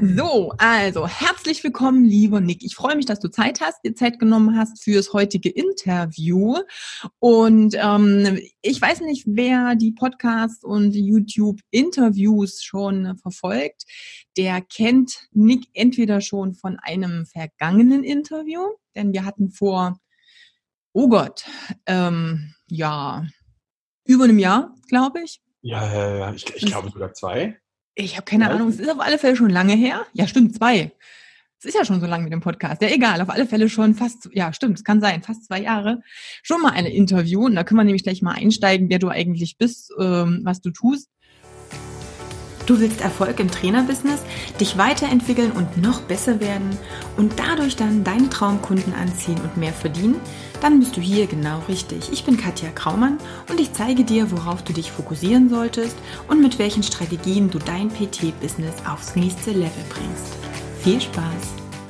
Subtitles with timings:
[0.00, 2.64] So, also herzlich willkommen, lieber Nick.
[2.64, 6.56] Ich freue mich, dass du Zeit hast, dir Zeit genommen hast fürs heutige Interview.
[7.18, 13.84] Und ähm, ich weiß nicht, wer die Podcasts und YouTube-Interviews schon verfolgt.
[14.38, 18.62] Der kennt Nick entweder schon von einem vergangenen Interview,
[18.94, 19.98] denn wir hatten vor,
[20.94, 21.44] oh Gott,
[21.84, 23.26] ähm, ja,
[24.06, 25.42] über einem Jahr, glaube ich.
[25.60, 26.32] Ja, ja, ja.
[26.32, 27.61] Ich, ich glaube sogar zwei.
[27.94, 28.50] Ich habe keine ja.
[28.50, 30.06] Ahnung, es ist auf alle Fälle schon lange her.
[30.14, 30.92] Ja, stimmt, zwei.
[31.58, 32.82] Es ist ja schon so lange mit dem Podcast.
[32.82, 36.02] Ja, egal, auf alle Fälle schon fast, ja, stimmt, es kann sein, fast zwei Jahre.
[36.42, 39.58] Schon mal eine Interview und da können wir nämlich gleich mal einsteigen, wer du eigentlich
[39.58, 41.08] bist, ähm, was du tust.
[42.66, 44.22] Du willst Erfolg im Trainerbusiness,
[44.58, 46.76] dich weiterentwickeln und noch besser werden
[47.16, 50.16] und dadurch dann deine Traumkunden anziehen und mehr verdienen?
[50.62, 52.12] Dann bist du hier genau richtig.
[52.12, 53.18] Ich bin Katja Kraumann
[53.50, 55.96] und ich zeige dir, worauf du dich fokussieren solltest
[56.28, 60.36] und mit welchen Strategien du dein PT-Business aufs nächste Level bringst.
[60.78, 61.24] Viel Spaß!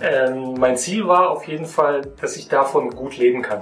[0.00, 3.60] Ähm, mein Ziel war auf jeden Fall, dass ich davon gut leben kann.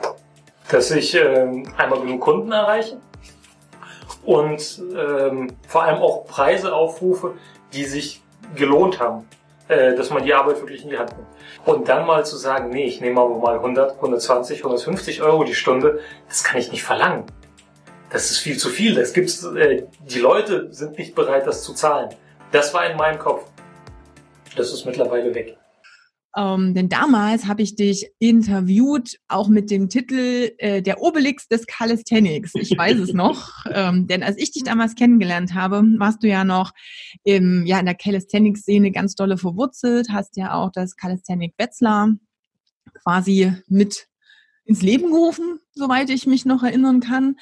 [0.70, 2.98] Dass ich ähm, einmal genug Kunden erreiche
[4.22, 7.34] und ähm, vor allem auch Preise aufrufe,
[7.72, 8.22] die sich
[8.54, 9.26] gelohnt haben,
[9.66, 11.26] äh, dass man die Arbeit wirklich in die Hand nimmt.
[11.64, 15.54] Und dann mal zu sagen, nee, ich nehme aber mal 100, 120, 150 Euro die
[15.54, 17.24] Stunde, das kann ich nicht verlangen.
[18.10, 18.94] Das ist viel zu viel.
[18.94, 22.08] Das gibt's, äh, die Leute sind nicht bereit, das zu zahlen.
[22.50, 23.44] Das war in meinem Kopf.
[24.56, 25.56] Das ist mittlerweile weg.
[26.36, 31.66] Ähm, denn damals habe ich dich interviewt, auch mit dem Titel äh, Der Obelix des
[31.66, 32.52] Calisthenics.
[32.54, 33.64] Ich weiß es noch.
[33.72, 36.72] Ähm, denn als ich dich damals kennengelernt habe, warst du ja noch
[37.24, 42.10] im, ja, in der Calisthenics-Szene ganz dolle verwurzelt, hast ja auch das Calisthenic Wetzlar
[43.02, 44.06] quasi mit
[44.64, 47.36] ins Leben gerufen, soweit ich mich noch erinnern kann.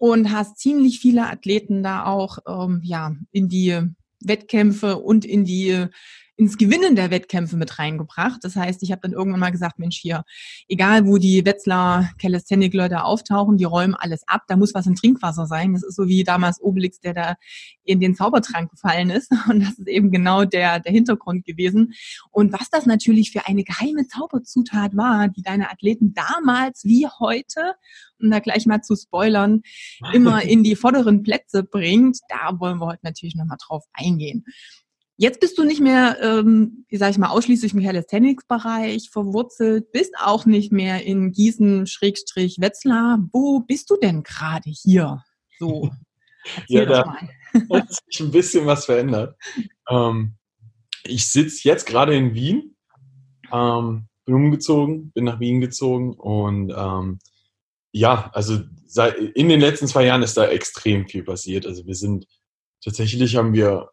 [0.00, 3.80] Und hast ziemlich viele Athleten da auch ähm, ja, in die
[4.20, 5.88] Wettkämpfe und in die
[6.38, 8.38] ins Gewinnen der Wettkämpfe mit reingebracht.
[8.44, 10.24] Das heißt, ich habe dann irgendwann mal gesagt, Mensch, hier,
[10.68, 15.46] egal wo die Wetzlar Calisthenic-Leute auftauchen, die räumen alles ab, da muss was im Trinkwasser
[15.46, 15.72] sein.
[15.72, 17.34] Das ist so wie damals Obelix, der da
[17.82, 19.32] in den Zaubertrank gefallen ist.
[19.50, 21.94] Und das ist eben genau der, der Hintergrund gewesen.
[22.30, 27.74] Und was das natürlich für eine geheime Zauberzutat war, die deine Athleten damals wie heute,
[28.20, 29.62] um da gleich mal zu spoilern,
[30.12, 34.44] immer in die vorderen Plätze bringt, da wollen wir heute natürlich nochmal drauf eingehen.
[35.20, 40.14] Jetzt bist du nicht mehr, ähm, wie sage ich mal, ausschließlich im Calisthenics-Bereich verwurzelt, bist
[40.16, 43.18] auch nicht mehr in Gießen-Wetzlar.
[43.32, 45.24] Wo bist du denn gerade hier?
[45.58, 45.90] So.
[46.68, 47.16] ja, da
[47.72, 49.36] hat sich ein bisschen was verändert.
[49.90, 50.36] Ähm,
[51.02, 52.76] ich sitze jetzt gerade in Wien,
[53.52, 57.18] ähm, bin umgezogen, bin nach Wien gezogen und ähm,
[57.90, 58.60] ja, also
[59.34, 61.66] in den letzten zwei Jahren ist da extrem viel passiert.
[61.66, 62.28] Also wir sind
[62.84, 63.90] tatsächlich haben wir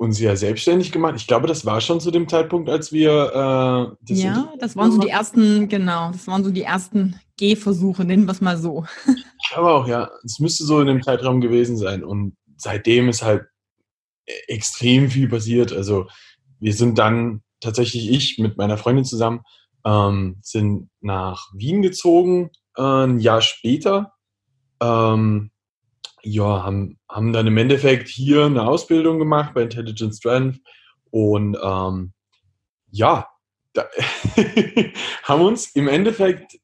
[0.00, 1.14] uns ja selbstständig gemacht.
[1.18, 3.10] Ich glaube, das war schon zu dem Zeitpunkt, als wir.
[3.10, 8.06] Äh, das ja, das waren so die ersten, genau, das waren so die ersten Gehversuche,
[8.06, 8.86] nennen wir es mal so.
[9.06, 10.08] Ich glaube auch, ja.
[10.24, 12.02] Es müsste so in dem Zeitraum gewesen sein.
[12.02, 13.44] Und seitdem ist halt
[14.46, 15.70] extrem viel passiert.
[15.72, 16.06] Also
[16.60, 19.42] wir sind dann tatsächlich ich mit meiner Freundin zusammen
[19.84, 24.14] ähm, sind nach Wien gezogen, äh, ein Jahr später.
[24.80, 25.50] Ähm,
[26.22, 30.60] ja, haben, haben dann im Endeffekt hier eine Ausbildung gemacht bei Intelligent Strength
[31.10, 32.12] und ähm,
[32.90, 33.28] ja,
[35.22, 36.58] haben uns im Endeffekt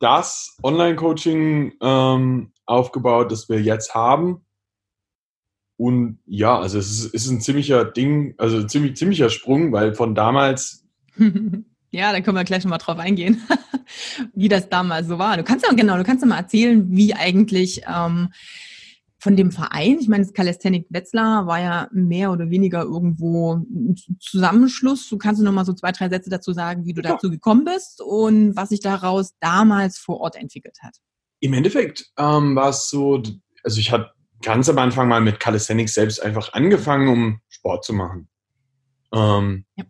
[0.00, 4.44] das Online-Coaching ähm, aufgebaut, das wir jetzt haben.
[5.76, 9.94] Und ja, also es ist, ist ein ziemlicher Ding, also ein ziemlich, ziemlicher Sprung, weil
[9.94, 10.84] von damals.
[11.90, 13.42] ja, da können wir gleich nochmal drauf eingehen,
[14.34, 15.36] wie das damals so war.
[15.36, 18.30] Du kannst ja genau, du kannst ja mal erzählen, wie eigentlich ähm,
[19.28, 23.94] von dem Verein, ich meine, das Calisthenic Wetzlar war ja mehr oder weniger irgendwo ein
[24.18, 25.06] Zusammenschluss.
[25.10, 27.10] Du kannst noch mal so zwei, drei Sätze dazu sagen, wie du ja.
[27.10, 30.96] dazu gekommen bist und was sich daraus damals vor Ort entwickelt hat.
[31.40, 33.22] Im Endeffekt ähm, war es so,
[33.62, 37.92] also ich hatte ganz am Anfang mal mit Calisthenics selbst einfach angefangen, um Sport zu
[37.92, 38.28] machen.
[39.12, 39.84] Ähm, ja.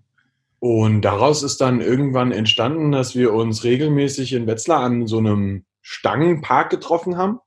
[0.59, 5.65] Und daraus ist dann irgendwann entstanden, dass wir uns regelmäßig in Wetzlar an so einem
[5.81, 7.39] Stangenpark getroffen haben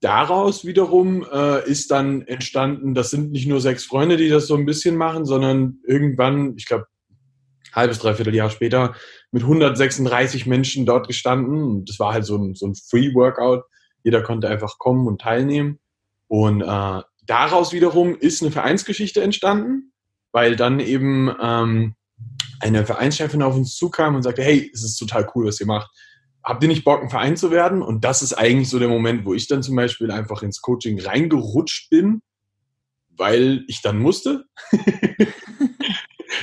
[0.00, 4.56] daraus wiederum äh, ist dann entstanden, das sind nicht nur sechs Freunde, die das so
[4.56, 6.86] ein bisschen machen, sondern irgendwann, ich glaube,
[7.72, 8.94] halbes, dreiviertel Jahr später,
[9.30, 11.62] mit 136 Menschen dort gestanden.
[11.62, 13.64] Und das war halt so ein, so ein Free-Workout.
[14.02, 15.78] Jeder konnte einfach kommen und teilnehmen.
[16.26, 19.92] Und äh, daraus wiederum ist eine Vereinsgeschichte entstanden,
[20.32, 21.94] weil dann eben ähm,
[22.60, 25.90] eine Vereinschefin auf uns zukam und sagte, hey, es ist total cool, was ihr macht
[26.42, 27.82] habt ihr nicht Bock, ein Verein zu werden?
[27.82, 31.00] Und das ist eigentlich so der Moment, wo ich dann zum Beispiel einfach ins Coaching
[31.00, 32.22] reingerutscht bin,
[33.16, 34.44] weil ich dann musste.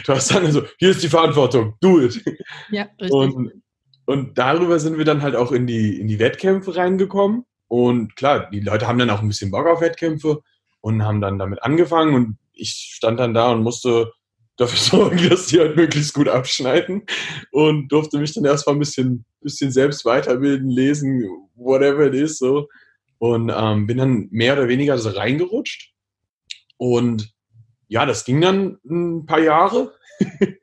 [0.06, 2.24] du hast dann so, hier ist die Verantwortung, do it.
[2.70, 3.12] Ja, richtig.
[3.12, 3.64] Und,
[4.06, 7.44] und darüber sind wir dann halt auch in die, in die Wettkämpfe reingekommen.
[7.68, 10.42] Und klar, die Leute haben dann auch ein bisschen Bock auf Wettkämpfe
[10.82, 12.16] und haben dann damit angefangen.
[12.16, 14.12] Und ich stand dann da und musste
[14.57, 17.04] dafür sorgen, dass die halt möglichst gut abschneiden
[17.51, 21.24] und durfte mich dann erstmal ein bisschen, bisschen selbst weiterbilden, lesen,
[21.56, 22.68] whatever it is, so.
[23.19, 25.92] Und ähm, bin dann mehr oder weniger so reingerutscht.
[26.77, 27.33] Und
[27.88, 29.94] ja, das ging dann ein paar Jahre.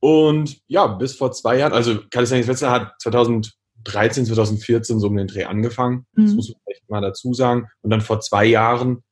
[0.00, 5.26] und ja, bis vor zwei Jahren, also Calisthenics Wetzlar hat 2013, 2014 so um den
[5.26, 6.06] Dreh angefangen.
[6.12, 6.26] Mhm.
[6.26, 7.68] Das muss man vielleicht mal dazu sagen.
[7.80, 9.02] Und dann vor zwei Jahren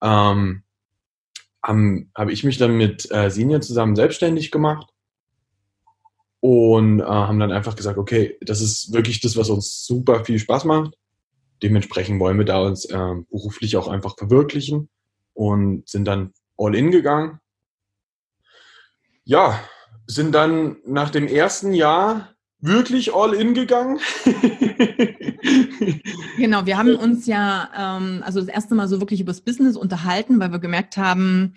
[0.00, 0.62] ähm,
[1.66, 4.88] habe hab ich mich dann mit äh, Sinja zusammen selbstständig gemacht
[6.40, 10.38] und äh, haben dann einfach gesagt, okay, das ist wirklich das, was uns super viel
[10.38, 10.94] Spaß macht.
[11.62, 14.88] Dementsprechend wollen wir da uns äh, beruflich auch einfach verwirklichen
[15.34, 17.40] und sind dann all in gegangen.
[19.24, 19.60] Ja,
[20.06, 23.98] sind dann nach dem ersten Jahr wirklich all in gegangen.
[26.38, 29.76] genau, wir haben uns ja ähm, also das erste Mal so wirklich über das Business
[29.76, 31.54] unterhalten, weil wir gemerkt haben,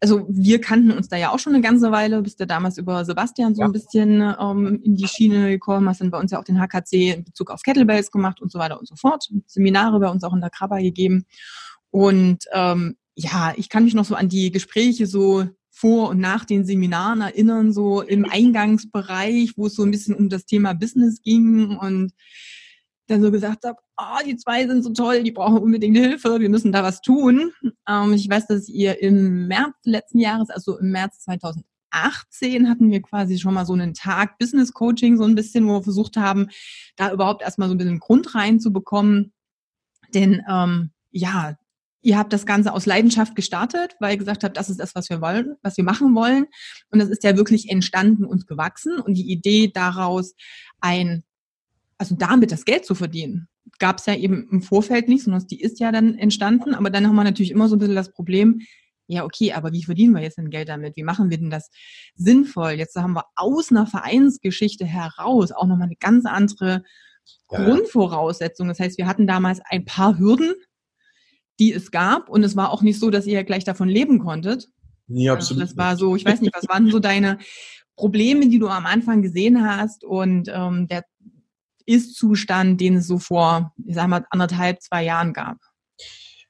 [0.00, 3.04] also wir kannten uns da ja auch schon eine ganze Weile, bist ja damals über
[3.04, 3.66] Sebastian so ja.
[3.66, 7.14] ein bisschen ähm, in die Schiene gekommen, hast dann bei uns ja auch den HKC
[7.14, 10.34] in Bezug auf Kettlebells gemacht und so weiter und so fort, Seminare bei uns auch
[10.34, 11.26] in der Krabba gegeben.
[11.90, 15.46] Und ähm, ja, ich kann mich noch so an die Gespräche so
[15.78, 20.28] vor und nach den Seminaren erinnern, so im Eingangsbereich, wo es so ein bisschen um
[20.28, 22.12] das Thema Business ging und
[23.06, 26.48] dann so gesagt habe, oh, die zwei sind so toll, die brauchen unbedingt Hilfe, wir
[26.48, 27.52] müssen da was tun.
[27.88, 33.00] Ähm, ich weiß, dass ihr im März letzten Jahres, also im März 2018 hatten wir
[33.00, 36.48] quasi schon mal so einen Tag Business Coaching, so ein bisschen, wo wir versucht haben,
[36.96, 39.32] da überhaupt erstmal so ein bisschen Grund reinzubekommen.
[40.12, 41.56] Denn ähm, ja,
[42.08, 45.10] Ihr habt das Ganze aus Leidenschaft gestartet, weil ihr gesagt habt, das ist das, was
[45.10, 46.46] wir wollen, was wir machen wollen.
[46.90, 48.98] Und das ist ja wirklich entstanden und gewachsen.
[48.98, 50.34] Und die Idee daraus,
[50.80, 51.22] ein,
[51.98, 55.60] also damit das Geld zu verdienen, gab es ja eben im Vorfeld nicht, sondern die
[55.60, 56.74] ist ja dann entstanden.
[56.74, 58.62] Aber dann haben wir natürlich immer so ein bisschen das Problem,
[59.06, 60.96] ja, okay, aber wie verdienen wir jetzt denn Geld damit?
[60.96, 61.70] Wie machen wir denn das
[62.14, 62.70] sinnvoll?
[62.70, 66.84] Jetzt haben wir aus einer Vereinsgeschichte heraus auch nochmal eine ganz andere
[67.50, 67.64] ja.
[67.64, 68.68] Grundvoraussetzung.
[68.68, 70.54] Das heißt, wir hatten damals ein paar Hürden,
[71.58, 72.28] die es gab.
[72.28, 74.68] Und es war auch nicht so, dass ihr gleich davon leben konntet.
[75.06, 75.62] Nee, also absolut.
[75.62, 77.38] Also das war so, ich weiß nicht, was waren so deine
[77.96, 81.04] Probleme, die du am Anfang gesehen hast und ähm, der
[81.86, 85.56] Ist-Zustand, den es so vor, ich sag mal, anderthalb, zwei Jahren gab?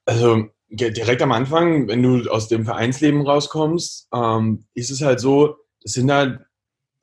[0.05, 5.57] Also direkt am Anfang, wenn du aus dem Vereinsleben rauskommst, ähm, ist es halt so,
[5.83, 6.41] das sind halt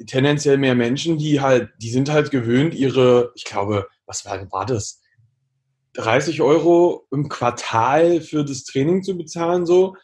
[0.05, 4.65] tendenziell mehr Menschen, die halt, die sind halt gewöhnt, ihre, ich glaube, was war, war
[4.65, 5.01] das?
[5.95, 9.95] 30 Euro im Quartal für das Training zu bezahlen, so.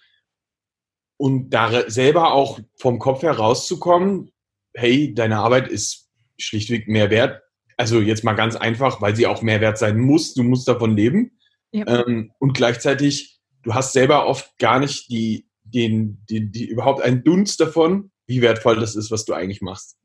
[1.18, 4.32] Und da selber auch vom Kopf her rauszukommen,
[4.74, 7.44] hey, deine Arbeit ist schlichtweg mehr wert.
[7.78, 10.34] Also jetzt mal ganz einfach, weil sie auch mehr wert sein muss.
[10.34, 11.38] Du musst davon leben.
[11.72, 11.86] Ja.
[11.88, 17.24] Ähm, und gleichzeitig, du hast selber oft gar nicht die, den, die, die, überhaupt einen
[17.24, 19.98] Dunst davon, wie wertvoll das ist, was du eigentlich machst.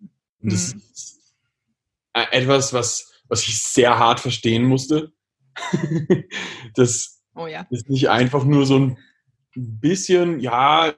[0.42, 0.82] Und das mhm.
[0.92, 1.34] ist
[2.12, 5.12] etwas, was, was ich sehr hart verstehen musste
[6.74, 7.66] das oh ja.
[7.70, 8.98] ist nicht einfach nur so ein
[9.54, 10.94] bisschen, ja,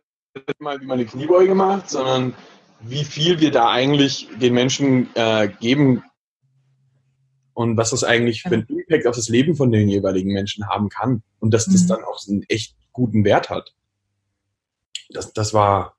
[0.58, 2.34] mal wie man eine Kniebeuge macht, sondern
[2.80, 6.04] wie viel wir da eigentlich den Menschen äh, geben
[7.54, 10.88] und was das eigentlich für einen Impact auf das Leben von den jeweiligen Menschen haben
[10.88, 11.88] kann und dass das mhm.
[11.88, 13.74] dann auch einen echt guten Wert hat.
[15.10, 15.96] Das, das war,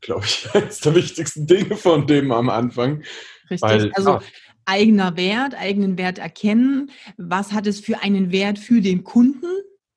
[0.00, 3.04] glaube ich, eines der wichtigsten Dinge von dem am Anfang.
[3.50, 3.62] Richtig.
[3.62, 4.22] Weil, also ja,
[4.64, 6.90] eigener Wert, eigenen Wert erkennen.
[7.16, 9.46] Was hat es für einen Wert für den Kunden?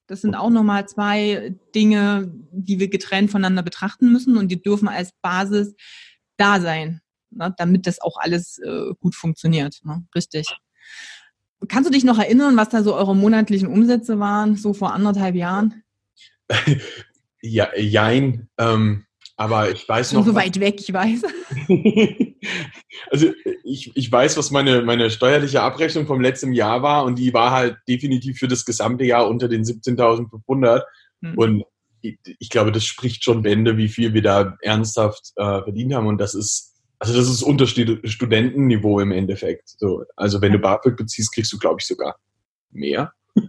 [0.07, 4.87] Das sind auch nochmal zwei Dinge, die wir getrennt voneinander betrachten müssen und die dürfen
[4.87, 5.75] als Basis
[6.37, 7.01] da sein,
[7.31, 9.79] ne, damit das auch alles äh, gut funktioniert.
[9.83, 10.05] Ne?
[10.13, 10.47] Richtig.
[11.69, 15.35] Kannst du dich noch erinnern, was da so eure monatlichen Umsätze waren, so vor anderthalb
[15.35, 15.83] Jahren?
[17.41, 18.49] ja, jein.
[18.57, 19.05] Ähm,
[19.37, 20.25] aber ich weiß noch.
[20.25, 21.21] So weit weg, ich weiß.
[23.09, 23.31] also
[23.63, 27.51] ich, ich weiß, was meine, meine steuerliche Abrechnung vom letzten Jahr war und die war
[27.51, 30.83] halt definitiv für das gesamte Jahr unter den 17.500.
[31.21, 31.37] Mhm.
[31.37, 31.63] Und
[32.01, 36.07] ich, ich, glaube, das spricht schon Bände, wie viel wir da ernsthaft äh, verdient haben.
[36.07, 39.69] Und das ist, also das ist unter Studentenniveau im Endeffekt.
[39.77, 42.17] So, also wenn du BAföG beziehst, kriegst du, glaube ich, sogar
[42.71, 43.13] mehr.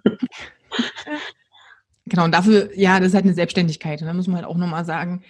[2.06, 4.02] Genau, und dafür, ja, das ist halt eine Selbstständigkeit.
[4.02, 5.22] Da muss man halt auch nochmal sagen,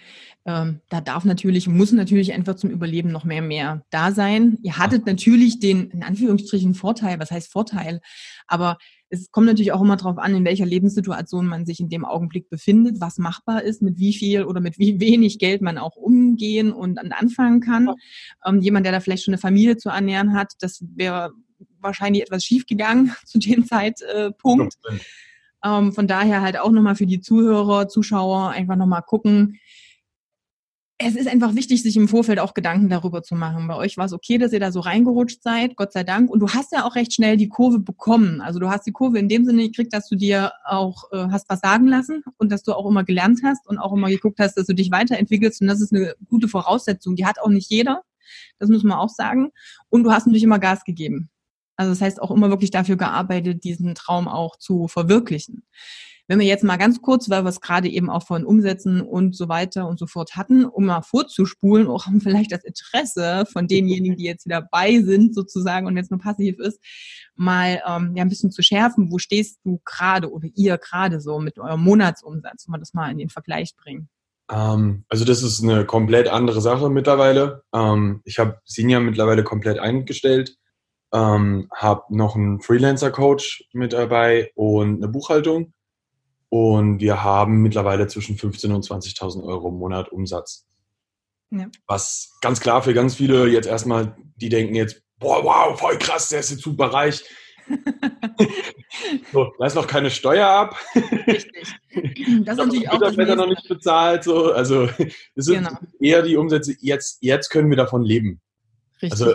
[0.47, 4.59] ähm, da darf natürlich, muss natürlich einfach zum Überleben noch mehr mehr da sein.
[4.61, 7.99] Ihr hattet natürlich den, in Anführungsstrichen, Vorteil, was heißt Vorteil?
[8.45, 8.77] Aber
[9.09, 12.47] es kommt natürlich auch immer darauf an, in welcher Lebenssituation man sich in dem Augenblick
[12.49, 16.71] befindet, was machbar ist, mit wie viel oder mit wie wenig Geld man auch umgehen
[16.71, 17.89] und anfangen kann.
[18.45, 21.31] Ähm, jemand, der da vielleicht schon eine Familie zu ernähren hat, das wäre
[21.79, 24.75] wahrscheinlich etwas schief gegangen zu dem Zeitpunkt.
[25.63, 29.59] Ähm, von daher halt auch nochmal für die Zuhörer, Zuschauer einfach nochmal gucken,
[30.97, 33.67] es ist einfach wichtig, sich im Vorfeld auch Gedanken darüber zu machen.
[33.67, 36.29] Bei euch war es okay, dass ihr da so reingerutscht seid, Gott sei Dank.
[36.29, 38.39] Und du hast ja auch recht schnell die Kurve bekommen.
[38.39, 41.49] Also du hast die Kurve in dem Sinne gekriegt, dass du dir auch äh, hast
[41.49, 44.55] was sagen lassen und dass du auch immer gelernt hast und auch immer geguckt hast,
[44.55, 45.61] dass du dich weiterentwickelst.
[45.61, 47.17] Und das ist eine gute Voraussetzung.
[47.17, 48.03] Die hat auch nicht jeder.
[48.59, 49.51] Das muss man auch sagen.
[49.89, 51.29] Und du hast natürlich immer Gas gegeben.
[51.75, 55.63] Also das heißt auch immer wirklich dafür gearbeitet, diesen Traum auch zu verwirklichen.
[56.27, 59.35] Wenn wir jetzt mal ganz kurz, weil wir es gerade eben auch von Umsätzen und
[59.35, 63.67] so weiter und so fort hatten, um mal vorzuspulen, auch um vielleicht das Interesse von
[63.67, 66.79] denjenigen, die jetzt wieder dabei sind sozusagen und jetzt nur passiv ist,
[67.35, 69.11] mal ähm, ja, ein bisschen zu schärfen.
[69.11, 73.11] Wo stehst du gerade oder ihr gerade so mit eurem Monatsumsatz, wenn wir das mal
[73.11, 74.09] in den Vergleich bringen?
[74.51, 77.63] Ähm, also das ist eine komplett andere Sache mittlerweile.
[77.73, 80.57] Ähm, ich habe Sinja mittlerweile komplett eingestellt,
[81.13, 85.73] ähm, habe noch einen Freelancer-Coach mit dabei und eine Buchhaltung.
[86.57, 90.65] Und wir haben mittlerweile zwischen 15.000 und 20.000 Euro im Monat Umsatz.
[91.51, 91.67] Ja.
[91.85, 96.29] Was ganz klar für ganz viele jetzt erstmal, die denken jetzt, boah, wow, voll krass,
[96.29, 97.25] der ist jetzt super reich.
[99.33, 100.77] so, da ist noch keine Steuer ab.
[101.27, 101.75] Richtig.
[102.45, 104.23] Das ist natürlich auch das noch nicht bezahlt.
[104.23, 104.53] So.
[104.53, 104.87] Also
[105.35, 105.77] es sind genau.
[105.99, 108.39] eher die Umsätze, jetzt, jetzt können wir davon leben.
[109.01, 109.11] Richtig.
[109.11, 109.33] Also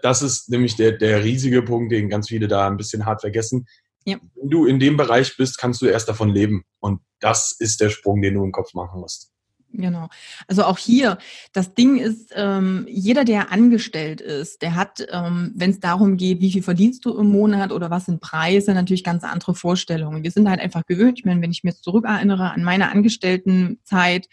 [0.00, 3.66] das ist nämlich der, der riesige Punkt, den ganz viele da ein bisschen hart vergessen.
[4.04, 4.18] Ja.
[4.34, 6.64] Wenn du in dem Bereich bist, kannst du erst davon leben.
[6.80, 9.30] Und das ist der Sprung, den du im Kopf machen musst.
[9.76, 10.08] Genau.
[10.46, 11.18] Also auch hier,
[11.52, 16.40] das Ding ist, ähm, jeder, der angestellt ist, der hat, ähm, wenn es darum geht,
[16.40, 20.22] wie viel verdienst du im Monat oder was sind Preise, natürlich ganz andere Vorstellungen.
[20.22, 21.18] Wir sind halt einfach gewöhnt.
[21.18, 24.28] Ich meine, wenn ich mir jetzt zurückerinnere an meine Angestelltenzeit,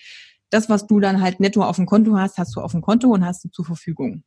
[0.52, 3.08] das, was du dann halt netto auf dem Konto hast, hast du auf dem Konto
[3.08, 4.24] und hast du zur Verfügung.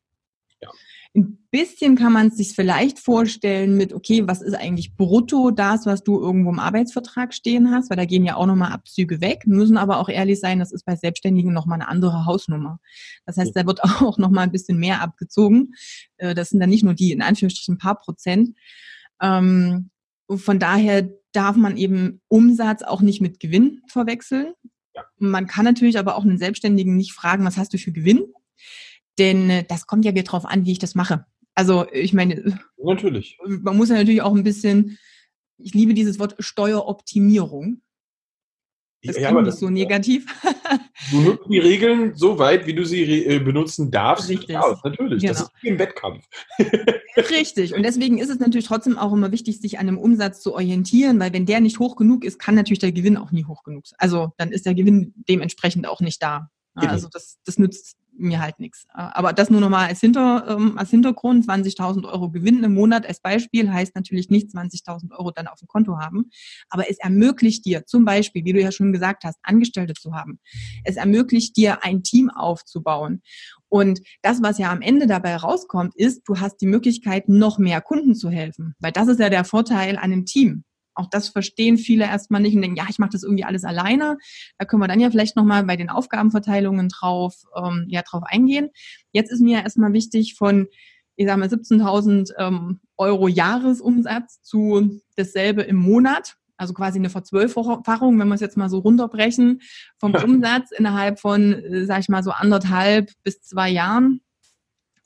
[0.61, 0.71] Ja.
[1.17, 5.87] Ein bisschen kann man es sich vielleicht vorstellen mit, okay, was ist eigentlich brutto das,
[5.87, 9.47] was du irgendwo im Arbeitsvertrag stehen hast, weil da gehen ja auch nochmal Abzüge weg,
[9.47, 12.81] müssen aber auch ehrlich sein, das ist bei Selbstständigen nochmal eine andere Hausnummer.
[13.27, 15.75] Das heißt, da wird auch nochmal ein bisschen mehr abgezogen.
[16.17, 18.57] Äh, das sind dann nicht nur die, in Anführungsstrichen, ein paar Prozent.
[19.23, 19.91] Ähm,
[20.29, 24.55] von daher darf man eben Umsatz auch nicht mit Gewinn verwechseln.
[25.19, 28.25] Man kann natürlich aber auch einen Selbstständigen nicht fragen, was hast du für Gewinn?
[29.19, 31.27] Denn äh, das kommt ja wieder drauf an, wie ich das mache.
[31.55, 33.39] Also ich meine, natürlich.
[33.47, 34.99] Man muss ja natürlich auch ein bisschen,
[35.57, 37.81] ich liebe dieses Wort Steueroptimierung.
[39.05, 40.27] Das ja, klingt nicht so negativ.
[41.11, 44.31] Du nutzt die Regeln so weit, wie du sie äh, benutzen darfst.
[44.31, 44.51] Richtig.
[44.51, 45.21] Ja, natürlich.
[45.21, 45.33] Genau.
[45.35, 46.25] Das ist wie im Wettkampf.
[47.17, 47.75] Richtig.
[47.75, 51.21] Und deswegen ist es natürlich trotzdem auch immer wichtig, sich an einem Umsatz zu orientieren,
[51.21, 53.87] weil wenn der nicht hoch genug ist, kann natürlich der Gewinn auch nie hoch genug
[53.87, 53.97] sein.
[53.99, 56.49] Also dann ist der Gewinn dementsprechend auch nicht da.
[56.75, 56.91] Genau.
[56.91, 58.87] Also das, das nützt mir halt nichts.
[58.93, 63.21] Aber das nur nochmal als, Hinter, ähm, als Hintergrund, 20.000 Euro Gewinn im Monat als
[63.21, 66.31] Beispiel heißt natürlich nicht 20.000 Euro dann auf dem Konto haben,
[66.69, 70.39] aber es ermöglicht dir zum Beispiel, wie du ja schon gesagt hast, Angestellte zu haben.
[70.85, 73.23] Es ermöglicht dir ein Team aufzubauen.
[73.69, 77.81] Und das, was ja am Ende dabei rauskommt, ist, du hast die Möglichkeit, noch mehr
[77.81, 78.75] Kunden zu helfen.
[78.79, 80.65] Weil das ist ja der Vorteil an einem Team.
[80.95, 84.19] Auch das verstehen viele erstmal nicht und denken, ja, ich mache das irgendwie alles alleine.
[84.59, 88.71] Da können wir dann ja vielleicht nochmal bei den Aufgabenverteilungen drauf, ähm, ja, drauf eingehen.
[89.13, 90.69] Jetzt ist mir erstmal wichtig von,
[91.17, 96.37] ich sage mal, 17.000 ähm, Euro Jahresumsatz zu dasselbe im Monat.
[96.57, 99.61] Also quasi eine Verzwölffachung, wenn wir es jetzt mal so runterbrechen,
[99.99, 104.21] vom Umsatz innerhalb von, äh, sag ich mal, so anderthalb bis zwei Jahren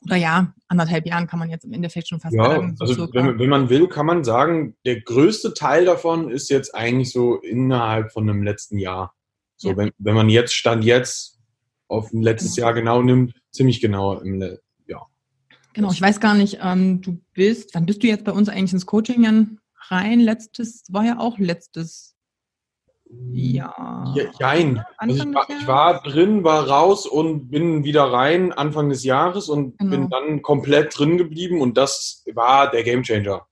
[0.05, 2.75] oder ja, anderthalb Jahren kann man jetzt im Endeffekt schon fast ja, sagen.
[2.77, 6.73] So also wenn, wenn, man will, kann man sagen, der größte Teil davon ist jetzt
[6.73, 9.13] eigentlich so innerhalb von einem letzten Jahr.
[9.57, 9.77] So, ja.
[9.77, 11.39] wenn, wenn man jetzt Stand jetzt
[11.87, 12.67] auf ein letztes genau.
[12.67, 14.41] Jahr genau nimmt, ziemlich genau im
[14.87, 15.01] ja.
[15.73, 18.73] Genau, ich weiß gar nicht, ähm, du bist, wann bist du jetzt bei uns eigentlich
[18.73, 19.59] ins Coaching
[19.89, 20.19] rein?
[20.19, 22.08] Letztes, war ja auch letztes
[23.31, 24.13] ja.
[24.39, 24.83] Jein.
[24.97, 29.49] Also ich, war, ich, war, drin, war raus und bin wieder rein Anfang des Jahres
[29.49, 29.91] und genau.
[29.91, 33.47] bin dann komplett drin geblieben und das war der Gamechanger.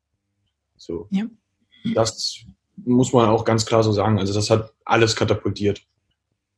[0.76, 1.08] So.
[1.10, 1.26] Ja.
[1.96, 2.46] Das
[2.76, 4.20] muss man auch ganz klar so sagen.
[4.20, 5.82] Also das hat alles katapultiert.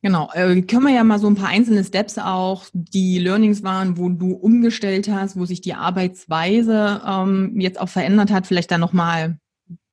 [0.02, 3.98] Genau, äh, können wir ja mal so ein paar einzelne Steps auch, die Learnings waren,
[3.98, 8.80] wo du umgestellt hast, wo sich die Arbeitsweise ähm, jetzt auch verändert hat, vielleicht dann
[8.80, 9.38] nochmal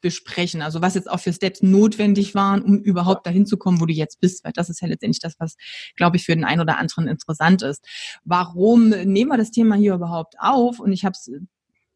[0.02, 0.62] besprechen.
[0.62, 3.94] Also was jetzt auch für Steps notwendig waren, um überhaupt dahin zu kommen, wo du
[3.94, 5.56] jetzt bist, weil das ist ja letztendlich das, was,
[5.96, 7.86] glaube ich, für den einen oder anderen interessant ist.
[8.24, 10.80] Warum nehmen wir das Thema hier überhaupt auf?
[10.80, 11.30] Und ich habe es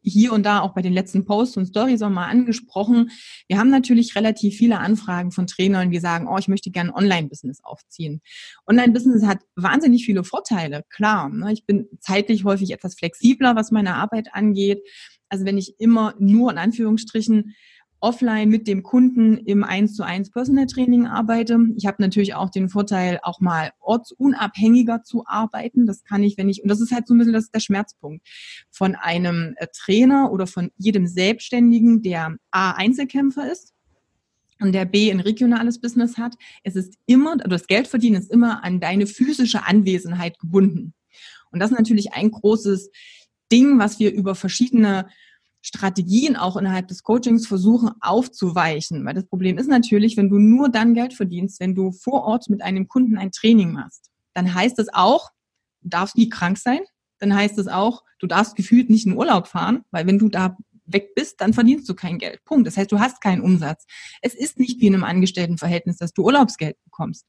[0.02, 3.10] hier und da auch bei den letzten Posts und Stories auch mal angesprochen.
[3.46, 7.60] Wir haben natürlich relativ viele Anfragen von Trainern, die sagen, oh, ich möchte gerne Online-Business
[7.62, 8.20] aufziehen.
[8.66, 11.28] Online-Business hat wahnsinnig viele Vorteile, klar.
[11.28, 11.52] Ne?
[11.52, 14.82] Ich bin zeitlich häufig etwas flexibler, was meine Arbeit angeht.
[15.28, 17.54] Also wenn ich immer nur in Anführungsstrichen
[18.02, 21.58] offline mit dem Kunden im 1 zu 1 Personal Training arbeite.
[21.76, 25.86] Ich habe natürlich auch den Vorteil, auch mal ortsunabhängiger zu arbeiten.
[25.86, 28.26] Das kann ich, wenn ich, und das ist halt so ein bisschen das der Schmerzpunkt
[28.70, 33.72] von einem äh, Trainer oder von jedem Selbstständigen, der A, Einzelkämpfer ist
[34.60, 36.34] und der B, ein regionales Business hat.
[36.64, 40.92] Es ist immer, also das Geldverdienen ist immer an deine physische Anwesenheit gebunden.
[41.52, 42.90] Und das ist natürlich ein großes
[43.52, 45.06] Ding, was wir über verschiedene
[45.62, 49.04] Strategien auch innerhalb des Coachings versuchen aufzuweichen.
[49.04, 52.50] Weil das Problem ist natürlich, wenn du nur dann Geld verdienst, wenn du vor Ort
[52.50, 55.30] mit einem Kunden ein Training machst, dann heißt es auch,
[55.82, 56.80] du darfst nie krank sein.
[57.18, 60.56] Dann heißt es auch, du darfst gefühlt nicht in Urlaub fahren, weil wenn du da
[60.84, 62.44] weg bist, dann verdienst du kein Geld.
[62.44, 62.66] Punkt.
[62.66, 63.84] Das heißt, du hast keinen Umsatz.
[64.20, 67.26] Es ist nicht wie in einem Angestelltenverhältnis, dass du Urlaubsgeld bekommst.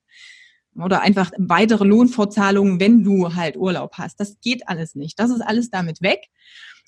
[0.76, 4.20] Oder einfach weitere Lohnfortzahlungen, wenn du halt Urlaub hast.
[4.20, 5.20] Das geht alles nicht.
[5.20, 6.28] Das ist alles damit weg.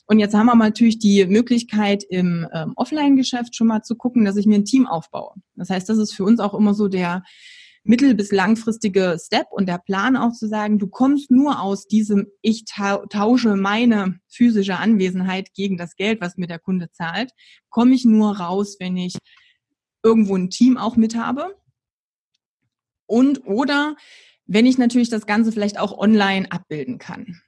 [0.07, 4.37] Und jetzt haben wir natürlich die Möglichkeit, im ähm, Offline-Geschäft schon mal zu gucken, dass
[4.37, 5.33] ich mir ein Team aufbaue.
[5.55, 7.23] Das heißt, das ist für uns auch immer so der
[7.83, 12.27] mittel- bis langfristige Step und der Plan auch zu sagen, du kommst nur aus diesem,
[12.41, 17.31] ich tausche meine physische Anwesenheit gegen das Geld, was mir der Kunde zahlt,
[17.69, 19.17] komme ich nur raus, wenn ich
[20.03, 21.55] irgendwo ein Team auch mit habe.
[23.07, 23.95] Und oder
[24.45, 27.41] wenn ich natürlich das Ganze vielleicht auch online abbilden kann.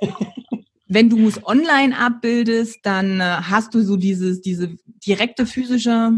[0.88, 4.76] Wenn du es online abbildest, dann äh, hast du so dieses, diese
[5.06, 6.12] direkte physische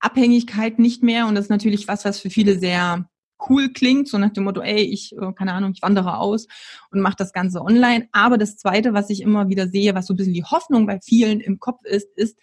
[0.00, 1.26] Abhängigkeit nicht mehr.
[1.26, 3.08] Und das ist natürlich was, was für viele sehr
[3.48, 6.46] cool klingt, so nach dem Motto, ey, ich, äh, keine Ahnung, ich wandere aus
[6.90, 8.08] und mache das Ganze online.
[8.12, 10.98] Aber das Zweite, was ich immer wieder sehe, was so ein bisschen die Hoffnung bei
[11.00, 12.38] vielen im Kopf ist, ist,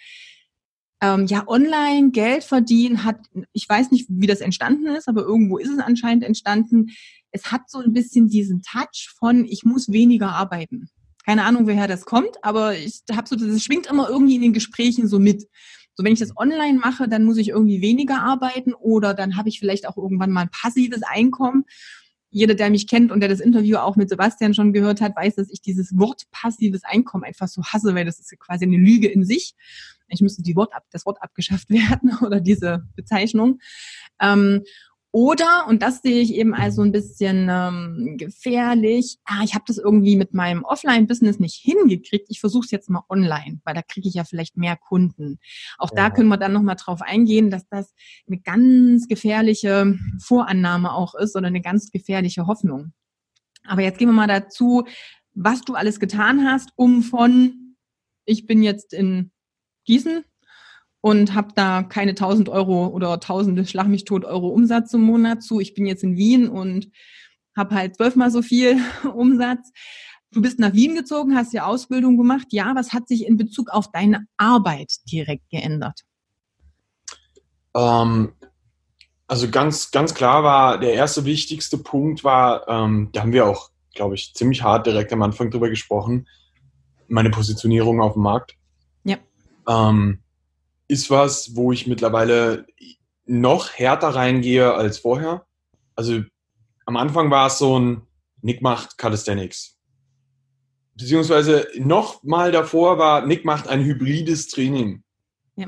[1.02, 3.18] ähm, ja, online Geld verdienen hat,
[3.52, 6.92] ich weiß nicht, wie das entstanden ist, aber irgendwo ist es anscheinend entstanden.
[7.32, 10.90] Es hat so ein bisschen diesen Touch von, ich muss weniger arbeiten.
[11.26, 14.54] Keine Ahnung, woher das kommt, aber ich habe so, das schwingt immer irgendwie in den
[14.54, 15.48] Gesprächen so mit.
[15.96, 19.50] So, wenn ich das online mache, dann muss ich irgendwie weniger arbeiten oder dann habe
[19.50, 21.66] ich vielleicht auch irgendwann mal ein passives Einkommen.
[22.30, 25.36] Jeder, der mich kennt und der das Interview auch mit Sebastian schon gehört hat, weiß,
[25.36, 29.08] dass ich dieses Wort passives Einkommen einfach so hasse, weil das ist quasi eine Lüge
[29.08, 29.54] in sich.
[30.08, 33.60] Ich müsste die Wort ab, das Wort abgeschafft werden oder diese Bezeichnung.
[34.20, 34.64] Ähm,
[35.16, 39.64] oder, und das sehe ich eben als so ein bisschen ähm, gefährlich, ah, ich habe
[39.68, 43.84] das irgendwie mit meinem Offline-Business nicht hingekriegt, ich versuche es jetzt mal online, weil da
[43.84, 45.38] kriege ich ja vielleicht mehr Kunden.
[45.78, 45.98] Auch ja.
[45.98, 47.94] da können wir dann nochmal drauf eingehen, dass das
[48.28, 52.94] eine ganz gefährliche Vorannahme auch ist oder eine ganz gefährliche Hoffnung.
[53.68, 54.84] Aber jetzt gehen wir mal dazu,
[55.36, 57.76] was du alles getan hast, um von,
[58.26, 59.32] ich bin jetzt in
[59.86, 60.26] Gießen,
[61.04, 65.44] und habe da keine 1000 Euro oder tausende Schlag mich tot Euro Umsatz im Monat
[65.44, 65.60] zu.
[65.60, 66.88] Ich bin jetzt in Wien und
[67.58, 68.80] habe halt zwölfmal so viel
[69.14, 69.74] Umsatz.
[70.32, 72.48] Du bist nach Wien gezogen, hast die Ausbildung gemacht.
[72.52, 76.04] Ja, was hat sich in Bezug auf deine Arbeit direkt geändert?
[77.76, 78.32] Ähm,
[79.28, 83.72] also ganz, ganz klar war, der erste wichtigste Punkt war, ähm, da haben wir auch,
[83.94, 86.30] glaube ich, ziemlich hart direkt am Anfang drüber gesprochen,
[87.10, 88.56] meine Positionierung auf dem Markt.
[89.04, 89.18] Ja.
[89.68, 90.23] Ähm,
[90.94, 92.66] ist was, wo ich mittlerweile
[93.26, 95.46] noch härter reingehe als vorher.
[95.96, 96.22] Also
[96.86, 98.04] am Anfang war es so ein
[98.42, 99.78] Nick macht Calisthenics.
[100.96, 105.04] Beziehungsweise noch mal davor war Nick macht ein hybrides Training.
[105.56, 105.68] Ja.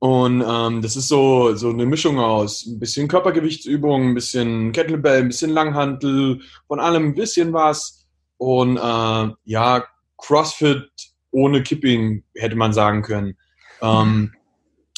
[0.00, 5.22] Und ähm, das ist so, so eine Mischung aus ein bisschen Körpergewichtsübungen, ein bisschen Kettlebell,
[5.22, 8.06] ein bisschen Langhantel, von allem ein bisschen was.
[8.36, 9.84] Und äh, ja,
[10.18, 10.90] CrossFit
[11.30, 13.36] ohne Kipping hätte man sagen können.
[13.80, 14.34] Ähm,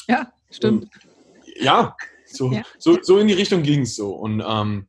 [0.07, 0.87] ja, stimmt.
[1.55, 2.63] Ja, so, ja.
[2.79, 4.11] So, so in die Richtung ging es so.
[4.11, 4.87] Und ähm,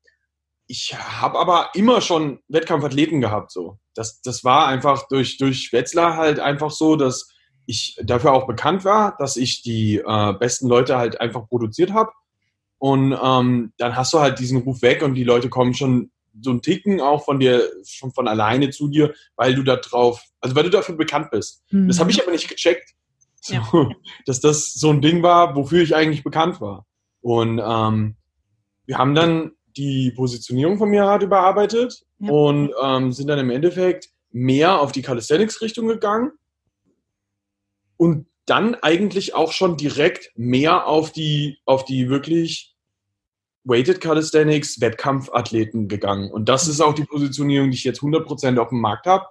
[0.67, 3.53] ich habe aber immer schon Wettkampfathleten gehabt.
[3.53, 3.79] So.
[3.95, 7.29] Das, das war einfach durch, durch Wetzlar halt einfach so, dass
[7.67, 12.13] ich dafür auch bekannt war, dass ich die äh, besten Leute halt einfach produziert habe.
[12.79, 16.11] Und ähm, dann hast du halt diesen Ruf weg und die Leute kommen schon
[16.43, 20.23] so ein Ticken auch von dir, schon von alleine zu dir, weil du da drauf,
[20.41, 21.63] also weil du dafür bekannt bist.
[21.71, 21.89] Mhm.
[21.89, 22.95] Das habe ich aber nicht gecheckt.
[23.45, 23.89] So, ja.
[24.25, 26.87] Dass das so ein Ding war, wofür ich eigentlich bekannt war.
[27.21, 28.17] Und ähm,
[28.87, 32.31] wir haben dann die Positionierung von mir halt überarbeitet ja.
[32.31, 36.33] und ähm, sind dann im Endeffekt mehr auf die Calisthenics-Richtung gegangen
[37.97, 42.75] und dann eigentlich auch schon direkt mehr auf die, auf die wirklich
[43.65, 46.31] Weighted Calisthenics Wettkampfathleten gegangen.
[46.31, 49.27] Und das ist auch die Positionierung, die ich jetzt 100% auf dem Markt habe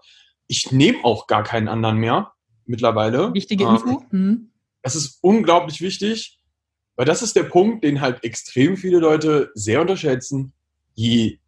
[0.47, 2.32] ich nehme auch gar keinen anderen mehr
[2.65, 3.33] mittlerweile.
[3.33, 4.03] Wichtige Info.
[4.11, 4.49] Ähm.
[4.81, 6.39] Das ist unglaublich wichtig,
[6.95, 10.53] weil das ist der Punkt, den halt extrem viele Leute sehr unterschätzen.
[10.93, 11.39] Je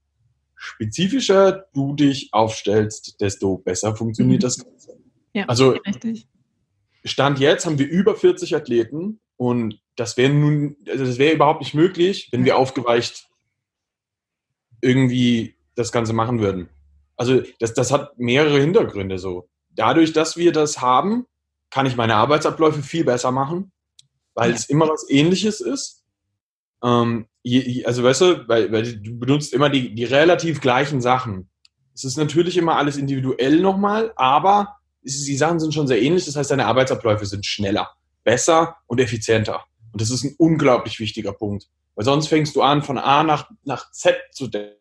[0.56, 4.46] spezifischer du dich aufstellst, desto besser funktioniert mhm.
[4.46, 4.98] das Ganze.
[5.34, 6.28] Ja, also richtig.
[7.04, 11.62] Stand jetzt haben wir über 40 Athleten und das wäre nun, also das wäre überhaupt
[11.62, 13.28] nicht möglich, wenn wir aufgeweicht
[14.82, 16.70] irgendwie das Ganze machen würden.
[17.18, 19.50] Also das, das hat mehrere Hintergründe so.
[19.76, 21.26] Dadurch, dass wir das haben,
[21.70, 23.72] kann ich meine Arbeitsabläufe viel besser machen,
[24.34, 24.56] weil ja.
[24.56, 26.04] es immer was ähnliches ist.
[26.84, 27.28] Ähm,
[27.86, 31.50] also weißt du, weil, weil du benutzt immer die, die relativ gleichen Sachen.
[31.94, 36.26] Es ist natürlich immer alles individuell nochmal, aber die Sachen sind schon sehr ähnlich.
[36.26, 37.92] Das heißt, deine Arbeitsabläufe sind schneller,
[38.24, 39.64] besser und effizienter.
[39.92, 41.70] Und das ist ein unglaublich wichtiger Punkt.
[41.96, 44.76] Weil sonst fängst du an, von A nach, nach Z zu denken.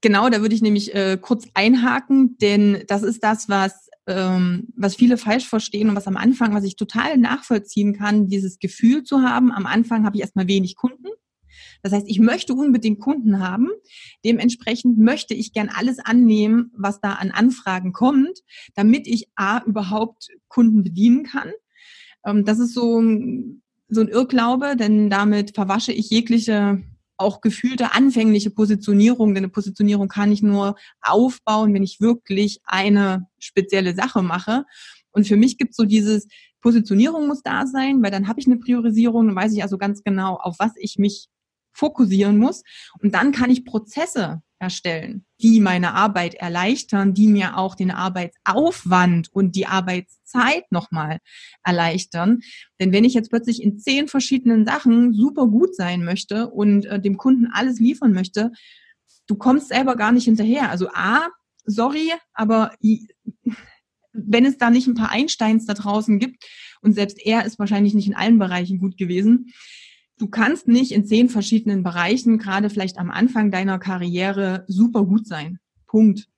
[0.00, 4.94] Genau, da würde ich nämlich äh, kurz einhaken, denn das ist das, was, ähm, was
[4.94, 9.22] viele falsch verstehen und was am Anfang, was ich total nachvollziehen kann, dieses Gefühl zu
[9.22, 11.08] haben, am Anfang habe ich erstmal wenig Kunden.
[11.82, 13.68] Das heißt, ich möchte unbedingt Kunden haben.
[14.24, 18.40] Dementsprechend möchte ich gern alles annehmen, was da an Anfragen kommt,
[18.74, 21.52] damit ich A, überhaupt Kunden bedienen kann.
[22.24, 23.02] Ähm, das ist so,
[23.88, 26.82] so ein Irrglaube, denn damit verwasche ich jegliche
[27.18, 33.26] auch gefühlte anfängliche Positionierung, denn eine Positionierung kann ich nur aufbauen, wenn ich wirklich eine
[33.38, 34.64] spezielle Sache mache.
[35.10, 36.28] Und für mich gibt es so dieses
[36.60, 40.02] Positionierung muss da sein, weil dann habe ich eine Priorisierung, dann weiß ich also ganz
[40.02, 41.28] genau, auf was ich mich
[41.72, 42.62] fokussieren muss.
[43.00, 49.28] Und dann kann ich Prozesse erstellen, die meine Arbeit erleichtern, die mir auch den Arbeitsaufwand
[49.32, 51.18] und die Arbeitszeit nochmal
[51.64, 52.40] erleichtern.
[52.80, 57.00] Denn wenn ich jetzt plötzlich in zehn verschiedenen Sachen super gut sein möchte und äh,
[57.00, 58.52] dem Kunden alles liefern möchte,
[59.26, 60.70] du kommst selber gar nicht hinterher.
[60.70, 61.28] Also A,
[61.64, 62.72] sorry, aber
[64.12, 66.44] wenn es da nicht ein paar Einsteins da draußen gibt,
[66.80, 69.52] und selbst er ist wahrscheinlich nicht in allen Bereichen gut gewesen,
[70.18, 75.26] du kannst nicht in zehn verschiedenen Bereichen, gerade vielleicht am Anfang deiner Karriere, super gut
[75.26, 75.58] sein.
[75.86, 76.28] Punkt.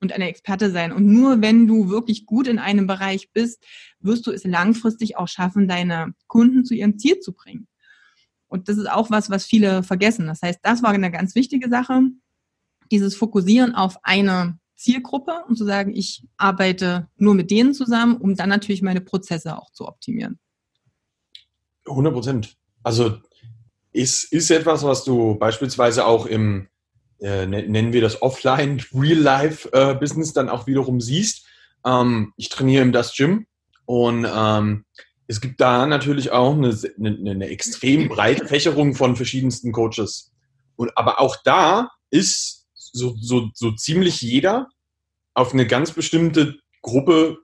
[0.00, 0.92] Und eine Experte sein.
[0.92, 3.64] Und nur wenn du wirklich gut in einem Bereich bist,
[4.00, 7.68] wirst du es langfristig auch schaffen, deine Kunden zu ihrem Ziel zu bringen.
[8.46, 10.26] Und das ist auch was, was viele vergessen.
[10.26, 12.02] Das heißt, das war eine ganz wichtige Sache.
[12.90, 18.34] Dieses Fokussieren auf eine Zielgruppe und zu sagen, ich arbeite nur mit denen zusammen, um
[18.36, 20.38] dann natürlich meine Prozesse auch zu optimieren.
[21.86, 22.56] 100 Prozent.
[22.84, 23.18] Also
[23.92, 26.68] ist, ist etwas, was du beispielsweise auch im,
[27.20, 31.46] äh, ne, nennen wir das Offline, Real-Life-Business äh, dann auch wiederum siehst.
[31.84, 33.46] Ähm, ich trainiere im Das Gym
[33.86, 34.84] und ähm,
[35.26, 40.32] es gibt da natürlich auch eine, eine, eine extrem breite Fächerung von verschiedensten Coaches.
[40.76, 44.68] Und, aber auch da ist so, so, so ziemlich jeder
[45.32, 47.38] auf eine ganz bestimmte Gruppe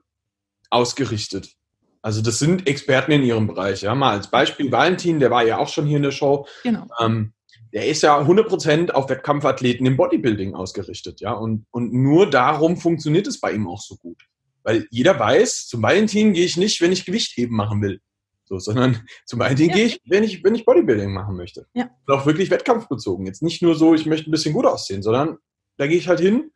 [0.69, 1.55] ausgerichtet.
[2.01, 3.81] Also das sind Experten in ihrem Bereich.
[3.81, 6.47] Ja, mal als Beispiel Valentin, der war ja auch schon hier in der Show.
[6.63, 6.87] Genau.
[6.99, 7.33] Ähm,
[7.73, 11.21] der ist ja 100% auf Wettkampfathleten im Bodybuilding ausgerichtet.
[11.21, 14.23] Ja, und, und nur darum funktioniert es bei ihm auch so gut.
[14.63, 18.01] Weil jeder weiß, zum Valentin gehe ich nicht, wenn ich Gewichtheben machen will.
[18.45, 19.75] So, sondern zum Valentin ja.
[19.75, 21.67] gehe ich, wenn ich, wenn ich Bodybuilding machen möchte.
[21.73, 21.89] Ja.
[22.05, 23.25] Und auch wirklich wettkampfbezogen.
[23.25, 25.37] Jetzt nicht nur so, ich möchte ein bisschen gut aussehen, sondern
[25.77, 26.51] da gehe ich halt hin,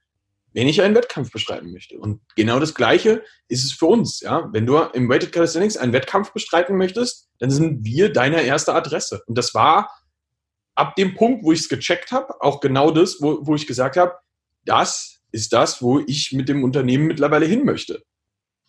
[0.56, 2.00] wenn ich einen Wettkampf bestreiten möchte.
[2.00, 4.22] Und genau das Gleiche ist es für uns.
[4.22, 4.48] Ja?
[4.54, 9.22] Wenn du im Weighted Calisthenics einen Wettkampf bestreiten möchtest, dann sind wir deine erste Adresse.
[9.28, 9.92] Und das war
[10.74, 13.98] ab dem Punkt, wo ich es gecheckt habe, auch genau das, wo, wo ich gesagt
[13.98, 14.14] habe,
[14.64, 18.04] das ist das, wo ich mit dem Unternehmen mittlerweile hin möchte.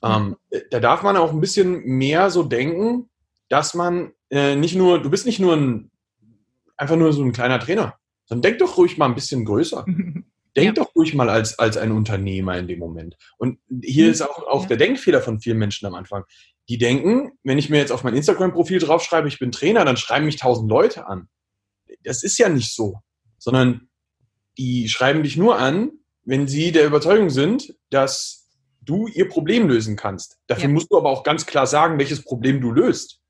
[0.02, 0.36] Ähm,
[0.72, 3.08] da darf man auch ein bisschen mehr so denken,
[3.48, 5.92] dass man äh, nicht nur, du bist nicht nur ein,
[6.76, 7.94] einfach nur so ein kleiner Trainer,
[8.24, 9.86] sondern denk doch ruhig mal ein bisschen größer.
[10.56, 10.84] Denk ja.
[10.84, 13.16] doch ruhig mal als, als ein Unternehmer in dem Moment.
[13.36, 14.10] Und hier mhm.
[14.10, 14.68] ist auch, auch ja.
[14.68, 16.24] der Denkfehler von vielen Menschen am Anfang.
[16.68, 20.24] Die denken, wenn ich mir jetzt auf mein Instagram-Profil draufschreibe, ich bin Trainer, dann schreiben
[20.26, 21.28] mich tausend Leute an.
[22.02, 23.00] Das ist ja nicht so.
[23.38, 23.88] Sondern
[24.58, 25.92] die schreiben dich nur an,
[26.24, 28.48] wenn sie der Überzeugung sind, dass
[28.80, 30.38] du ihr Problem lösen kannst.
[30.46, 30.70] Dafür ja.
[30.70, 33.20] musst du aber auch ganz klar sagen, welches Problem du löst.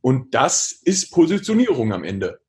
[0.00, 2.40] Und das ist Positionierung am Ende.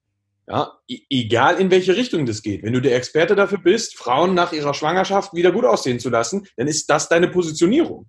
[0.47, 2.63] Ja, e-, egal in welche Richtung das geht.
[2.63, 6.47] Wenn du der Experte dafür bist, Frauen nach ihrer Schwangerschaft wieder gut aussehen zu lassen,
[6.55, 8.07] dann ist das deine Positionierung.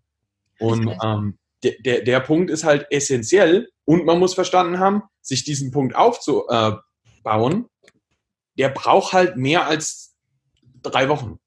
[0.60, 5.44] Und ähm, der, der, der Punkt ist halt essentiell und man muss verstanden haben, sich
[5.44, 7.66] diesen Punkt aufzubauen,
[8.56, 10.14] der braucht halt mehr als
[10.82, 11.38] drei Wochen.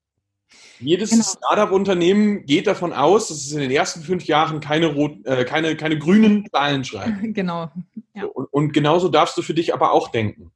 [0.80, 1.24] Jedes genau.
[1.24, 5.76] Startup-Unternehmen geht davon aus, dass es in den ersten fünf Jahren keine, rot, äh, keine,
[5.78, 7.22] keine grünen Zahlen schreibt.
[7.34, 7.70] Genau.
[8.16, 8.26] Ja.
[8.26, 10.52] Und, und genauso darfst du für dich aber auch denken.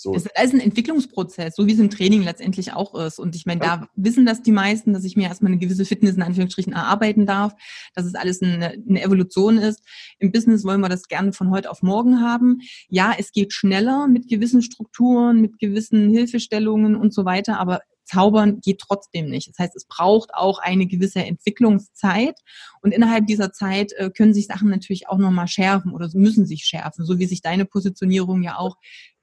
[0.00, 0.14] So.
[0.14, 3.18] Es ist ein Entwicklungsprozess, so wie es im Training letztendlich auch ist.
[3.18, 6.16] Und ich meine, da wissen das die meisten, dass ich mir erstmal eine gewisse Fitness
[6.16, 7.52] in Anführungsstrichen erarbeiten darf,
[7.94, 9.82] dass es alles eine, eine Evolution ist.
[10.18, 12.60] Im Business wollen wir das gerne von heute auf morgen haben.
[12.88, 18.60] Ja, es geht schneller mit gewissen Strukturen, mit gewissen Hilfestellungen und so weiter, aber zaubern
[18.60, 19.48] geht trotzdem nicht.
[19.48, 22.36] Das heißt, es braucht auch eine gewisse Entwicklungszeit
[22.82, 26.64] und innerhalb dieser Zeit äh, können sich Sachen natürlich auch nochmal schärfen oder müssen sich
[26.64, 28.76] schärfen, so wie sich deine Positionierung ja auch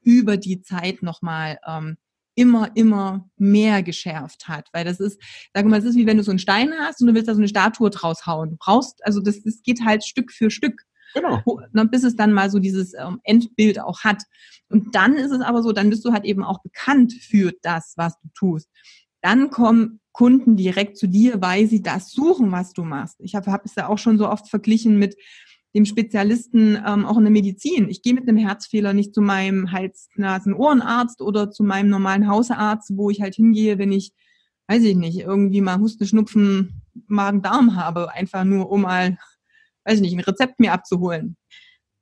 [0.08, 1.98] über die Zeit nochmal ähm,
[2.34, 4.70] immer, immer mehr geschärft hat.
[4.72, 5.22] Weil das ist,
[5.54, 7.34] sag mal, es ist wie wenn du so einen Stein hast und du willst da
[7.34, 8.52] so eine Statue draus hauen.
[8.52, 10.84] Du brauchst, also das, das geht halt Stück für Stück.
[11.13, 11.41] Genau.
[11.89, 14.24] Bis es dann mal so dieses ähm, Endbild auch hat.
[14.70, 17.93] Und dann ist es aber so, dann bist du halt eben auch bekannt für das,
[17.98, 18.70] was du tust.
[19.22, 23.17] Dann kommen Kunden direkt zu dir, weil sie das suchen, was du machst.
[23.20, 25.15] Ich habe hab es ja auch schon so oft verglichen mit
[25.75, 27.89] dem Spezialisten ähm, auch in der Medizin.
[27.89, 33.10] Ich gehe mit einem Herzfehler nicht zu meinem Hals-Nasen-Ohrenarzt oder zu meinem normalen Hausarzt, wo
[33.10, 34.12] ich halt hingehe, wenn ich,
[34.67, 39.17] weiß ich nicht, irgendwie mal Husten, Schnupfen, Magen-Darm habe, einfach nur um mal,
[39.86, 41.38] weiß ich nicht, ein Rezept mir abzuholen.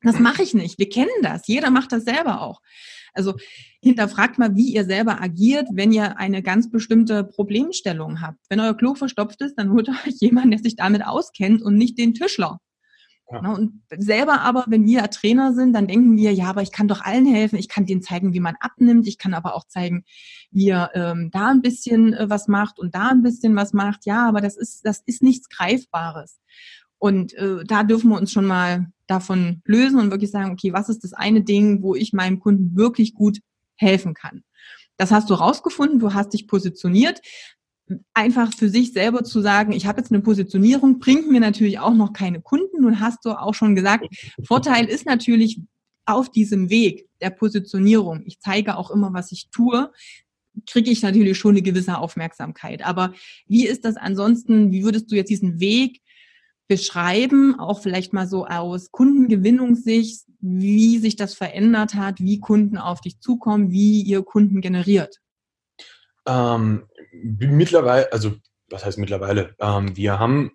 [0.01, 0.78] Das mache ich nicht.
[0.78, 1.47] Wir kennen das.
[1.47, 2.62] Jeder macht das selber auch.
[3.13, 3.34] Also
[3.82, 8.39] hinterfragt mal, wie ihr selber agiert, wenn ihr eine ganz bestimmte Problemstellung habt.
[8.49, 11.97] Wenn euer Klo verstopft ist, dann holt euch jemand, der sich damit auskennt und nicht
[11.97, 12.60] den Tischler.
[13.32, 13.42] Ja.
[13.42, 16.88] Ne, und selber aber, wenn wir Trainer sind, dann denken wir, ja, aber ich kann
[16.88, 17.58] doch allen helfen.
[17.58, 19.08] Ich kann denen zeigen, wie man abnimmt.
[19.08, 20.04] Ich kann aber auch zeigen,
[20.52, 24.06] wie er ähm, da ein bisschen äh, was macht und da ein bisschen was macht.
[24.06, 26.40] Ja, aber das ist, das ist nichts Greifbares.
[27.00, 30.90] Und äh, da dürfen wir uns schon mal davon lösen und wirklich sagen, okay, was
[30.90, 33.40] ist das eine Ding, wo ich meinem Kunden wirklich gut
[33.76, 34.44] helfen kann?
[34.98, 37.20] Das hast du rausgefunden, du hast dich positioniert
[38.13, 41.93] einfach für sich selber zu sagen, ich habe jetzt eine Positionierung, bringt mir natürlich auch
[41.93, 42.82] noch keine Kunden.
[42.82, 44.08] Nun hast du auch schon gesagt,
[44.43, 45.62] Vorteil ist natürlich
[46.06, 48.24] auf diesem Weg der Positionierung.
[48.26, 49.91] Ich zeige auch immer, was ich tue
[50.65, 52.86] kriege ich natürlich schon eine gewisse Aufmerksamkeit.
[52.86, 53.13] Aber
[53.48, 54.71] wie ist das ansonsten?
[54.71, 56.02] Wie würdest du jetzt diesen Weg
[56.67, 63.02] beschreiben, auch vielleicht mal so aus Kundengewinnungssicht, wie sich das verändert hat, wie Kunden auf
[63.02, 65.19] dich zukommen, wie ihr Kunden generiert?
[66.28, 66.84] Ähm,
[67.23, 68.34] mittlerweile, also
[68.69, 69.56] was heißt mittlerweile?
[69.60, 70.51] Ähm, wir haben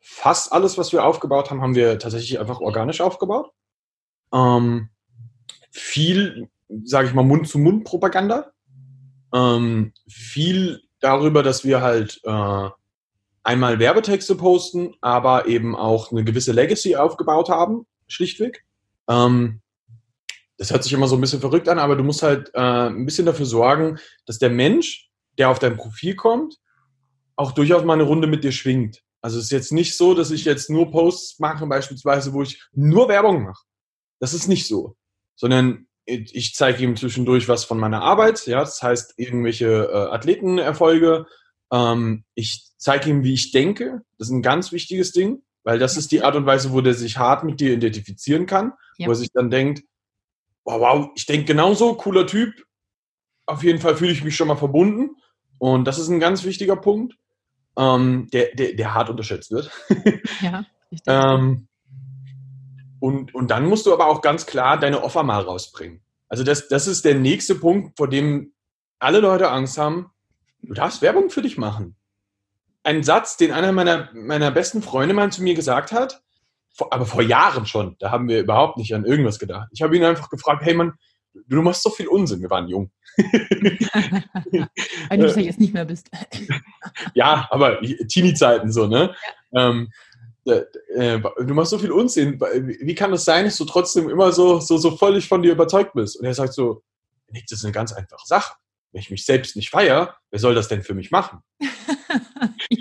[0.00, 3.50] fast alles, was wir aufgebaut haben, haben wir tatsächlich einfach organisch aufgebaut.
[4.32, 4.88] Ähm,
[5.70, 6.48] viel,
[6.84, 8.52] sage ich mal, Mund-zu-Mund-Propaganda.
[9.32, 12.68] Ähm, viel darüber, dass wir halt äh,
[13.42, 18.64] einmal Werbetexte posten, aber eben auch eine gewisse Legacy aufgebaut haben, schlichtweg.
[19.08, 19.60] Ähm,
[20.58, 23.06] das hört sich immer so ein bisschen verrückt an, aber du musst halt äh, ein
[23.06, 26.56] bisschen dafür sorgen, dass der Mensch, der auf dein Profil kommt,
[27.36, 29.02] auch durchaus mal eine Runde mit dir schwingt.
[29.22, 32.62] Also es ist jetzt nicht so, dass ich jetzt nur Posts mache, beispielsweise, wo ich
[32.72, 33.64] nur Werbung mache.
[34.18, 34.96] Das ist nicht so.
[35.36, 41.26] Sondern ich zeige ihm zwischendurch was von meiner Arbeit, ja, das heißt irgendwelche äh, Athletenerfolge.
[41.72, 44.02] Ähm, ich zeige ihm, wie ich denke.
[44.18, 46.94] Das ist ein ganz wichtiges Ding, weil das ist die Art und Weise, wo der
[46.94, 49.06] sich hart mit dir identifizieren kann, ja.
[49.06, 49.84] wo er sich dann denkt,
[50.64, 52.52] wow, wow, ich denke genauso, cooler Typ.
[53.46, 55.16] Auf jeden Fall fühle ich mich schon mal verbunden.
[55.60, 57.16] Und das ist ein ganz wichtiger Punkt,
[57.76, 59.70] ähm, der, der, der hart unterschätzt wird.
[60.40, 60.64] ja,
[61.06, 61.68] ähm,
[62.98, 66.00] und, und dann musst du aber auch ganz klar deine Offer mal rausbringen.
[66.28, 68.54] Also das, das ist der nächste Punkt, vor dem
[68.98, 70.10] alle Leute Angst haben.
[70.62, 71.94] Du darfst Werbung für dich machen.
[72.82, 76.22] Ein Satz, den einer meiner, meiner besten Freunde mal zu mir gesagt hat,
[76.90, 79.68] aber vor Jahren schon, da haben wir überhaupt nicht an irgendwas gedacht.
[79.72, 80.94] Ich habe ihn einfach gefragt, hey Mann,
[81.32, 82.90] du machst so viel Unsinn, wir waren jung.
[83.16, 86.10] Weil du ja jetzt nicht mehr bist.
[87.14, 89.14] ja, aber Teenie-Zeiten so, ne?
[89.52, 89.70] Ja.
[89.70, 89.90] Ähm,
[90.46, 90.62] äh,
[90.94, 92.40] äh, du machst so viel Unsinn.
[92.40, 95.52] Wie kann es das sein, dass du trotzdem immer so, so, so völlig von dir
[95.52, 96.18] überzeugt bist?
[96.18, 96.82] Und er sagt so,
[97.28, 98.54] das ist eine ganz einfache Sache.
[98.92, 101.40] Wenn ich mich selbst nicht feiere, wer soll das denn für mich machen?
[101.60, 101.68] ja.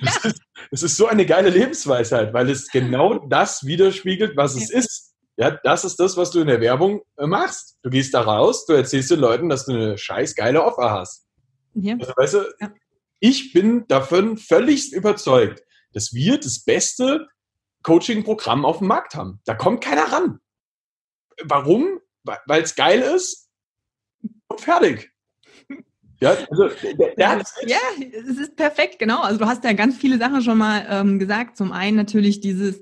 [0.02, 4.72] das, ist, das, ist, so eine geile Lebensweisheit, weil es genau das widerspiegelt, was es
[4.72, 4.80] ja.
[4.80, 5.09] ist.
[5.40, 7.78] Ja, das ist das, was du in der Werbung äh, machst.
[7.82, 11.30] Du gehst da raus, du erzählst den Leuten, dass du eine scheiß geile Offer hast.
[11.76, 11.96] Ja.
[11.98, 12.74] Also, weißt du, ja.
[13.22, 17.26] ich bin davon völlig überzeugt, dass wir das beste
[17.84, 19.40] Coaching-Programm auf dem Markt haben.
[19.46, 20.40] Da kommt keiner ran.
[21.46, 22.02] Warum?
[22.24, 23.50] Weil es geil ist
[24.50, 25.10] und fertig.
[26.20, 29.22] Ja, also, der, der ja, es ist perfekt, genau.
[29.22, 31.56] Also du hast ja ganz viele Sachen schon mal ähm, gesagt.
[31.56, 32.82] Zum einen natürlich dieses,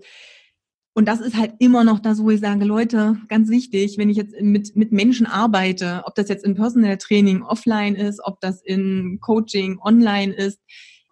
[0.97, 4.17] und das ist halt immer noch das, wo ich sage, Leute, ganz wichtig, wenn ich
[4.17, 8.63] jetzt mit, mit Menschen arbeite, ob das jetzt in Personal Training offline ist, ob das
[8.63, 10.59] in Coaching online ist,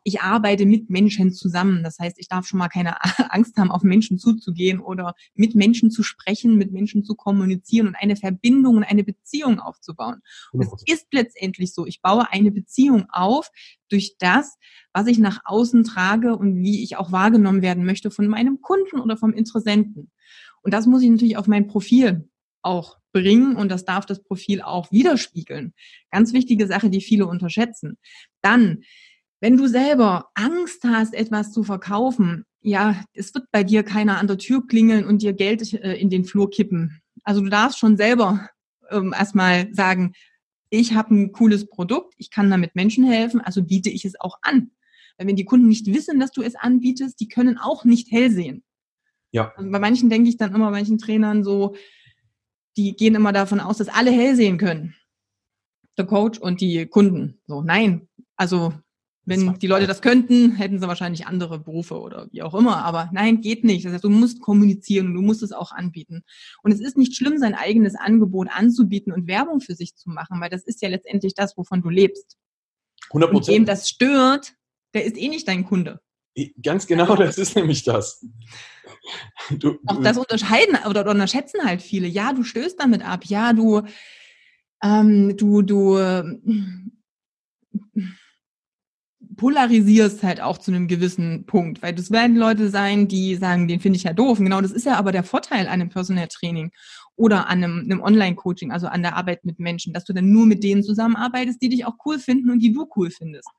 [0.08, 1.84] ich arbeite mit Menschen zusammen.
[1.84, 5.90] Das heißt, ich darf schon mal keine Angst haben, auf Menschen zuzugehen oder mit Menschen
[5.90, 10.22] zu sprechen, mit Menschen zu kommunizieren und eine Verbindung und eine Beziehung aufzubauen.
[10.52, 11.88] Und es ist letztendlich so.
[11.88, 13.50] Ich baue eine Beziehung auf
[13.90, 14.58] durch das,
[14.94, 19.00] was ich nach außen trage und wie ich auch wahrgenommen werden möchte von meinem Kunden
[19.00, 20.12] oder vom Interessenten.
[20.62, 22.30] Und das muss ich natürlich auf mein Profil
[22.62, 25.74] auch bringen und das darf das Profil auch widerspiegeln.
[26.12, 27.98] Ganz wichtige Sache, die viele unterschätzen.
[28.44, 28.84] Dann,
[29.46, 34.26] wenn du selber Angst hast, etwas zu verkaufen, ja, es wird bei dir keiner an
[34.26, 37.00] der Tür klingeln und dir Geld äh, in den Flur kippen.
[37.24, 38.50] Also du darfst schon selber
[38.90, 40.14] ähm, erstmal sagen,
[40.72, 44.40] ich habe ein cooles Produkt, ich kann damit Menschen helfen, also biete ich es auch
[44.42, 44.72] an.
[45.16, 48.32] Weil wenn die Kunden nicht wissen, dass du es anbietest, die können auch nicht hell
[48.32, 48.64] sehen.
[49.30, 49.54] Ja.
[49.56, 51.76] Also bei manchen denke ich dann immer, bei manchen Trainern so,
[52.78, 54.96] die gehen immer davon aus, dass alle hell sehen können.
[56.00, 57.40] Der Coach und die Kunden.
[57.46, 58.10] So, nein.
[58.38, 58.74] Also,
[59.26, 62.86] wenn die Leute das könnten, hätten sie wahrscheinlich andere Berufe oder wie auch immer.
[62.86, 63.86] Aber nein, geht nicht.
[63.86, 66.24] Das heißt, du musst kommunizieren und du musst es auch anbieten.
[66.62, 70.40] Und es ist nicht schlimm, sein eigenes Angebot anzubieten und Werbung für sich zu machen,
[70.42, 72.38] weil das ist ja letztendlich das, wovon du lebst.
[73.10, 73.48] 100 Prozent.
[73.50, 74.54] Und dem das stört,
[74.94, 76.00] der ist eh nicht dein Kunde.
[76.62, 78.24] Ganz genau, das ist nämlich das.
[79.58, 82.08] Du, auch das unterscheiden oder unterschätzen halt viele.
[82.08, 83.26] Ja, du stößt damit ab.
[83.26, 83.82] Ja, du,
[84.84, 85.98] ähm, du, du
[89.36, 93.80] polarisierst halt auch zu einem gewissen Punkt, weil das werden Leute sein, die sagen, den
[93.80, 94.40] finde ich ja doof.
[94.40, 96.72] Und genau das ist ja aber der Vorteil an einem Personal Training
[97.16, 100.46] oder an einem, einem Online-Coaching, also an der Arbeit mit Menschen, dass du dann nur
[100.46, 103.50] mit denen zusammenarbeitest, die dich auch cool finden und die du cool findest.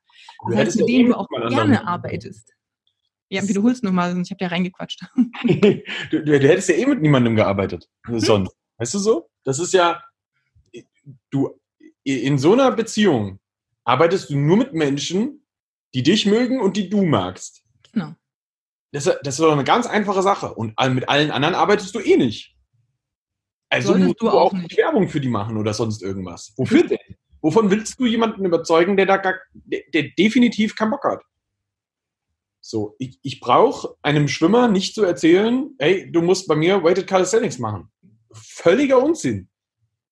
[0.49, 2.53] Das heißt, mit denen du auch gerne arbeitest.
[3.29, 5.05] Ja, wiederholst nochmal, sonst ich habe ja reingequatscht.
[5.43, 7.87] du, du, du, hättest ja eh mit niemandem gearbeitet.
[8.05, 8.19] Hm?
[8.19, 8.55] Sonst.
[8.77, 9.29] Weißt du so?
[9.43, 10.01] Das ist ja,
[11.29, 11.59] du,
[12.03, 13.39] in so einer Beziehung
[13.83, 15.41] arbeitest du nur mit Menschen,
[15.93, 17.63] die dich mögen und die du magst.
[17.91, 18.13] Genau.
[18.91, 20.53] Das, das ist doch eine ganz einfache Sache.
[20.53, 22.55] Und mit allen anderen arbeitest du eh nicht.
[23.69, 26.53] Also Solltest musst du auch, auch nicht Werbung für die machen oder sonst irgendwas.
[26.55, 26.97] Wofür denn?
[27.41, 31.21] Wovon willst du jemanden überzeugen, der da gar, der, der definitiv keinen Bock hat?
[32.61, 37.07] So, ich, ich brauche einem Schwimmer nicht zu erzählen, hey, du musst bei mir Weighted
[37.07, 37.89] Calisthenics machen.
[38.31, 39.49] Völliger Unsinn.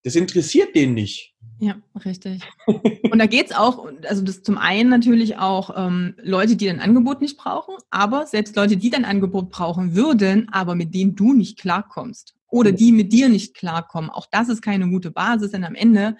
[0.04, 1.34] Das interessiert den nicht.
[1.58, 2.42] Ja, richtig.
[3.12, 6.80] Und da geht es auch, also das zum einen natürlich auch ähm, Leute, die dein
[6.80, 11.32] Angebot nicht brauchen, aber selbst Leute, die dein Angebot brauchen würden, aber mit denen du
[11.32, 14.10] nicht klarkommst oder die mit dir nicht klarkommen.
[14.10, 16.16] Auch das ist keine gute Basis, denn am Ende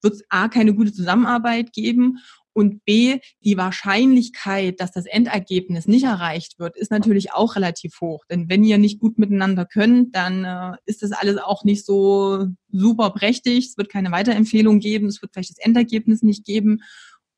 [0.00, 2.18] wird es A, keine gute Zusammenarbeit geben
[2.54, 8.24] und B, die Wahrscheinlichkeit, dass das Endergebnis nicht erreicht wird, ist natürlich auch relativ hoch.
[8.30, 12.46] Denn wenn ihr nicht gut miteinander könnt, dann äh, ist das alles auch nicht so
[12.70, 13.68] super prächtig.
[13.68, 15.06] Es wird keine Weiterempfehlung geben.
[15.06, 16.82] Es wird vielleicht das Endergebnis nicht geben.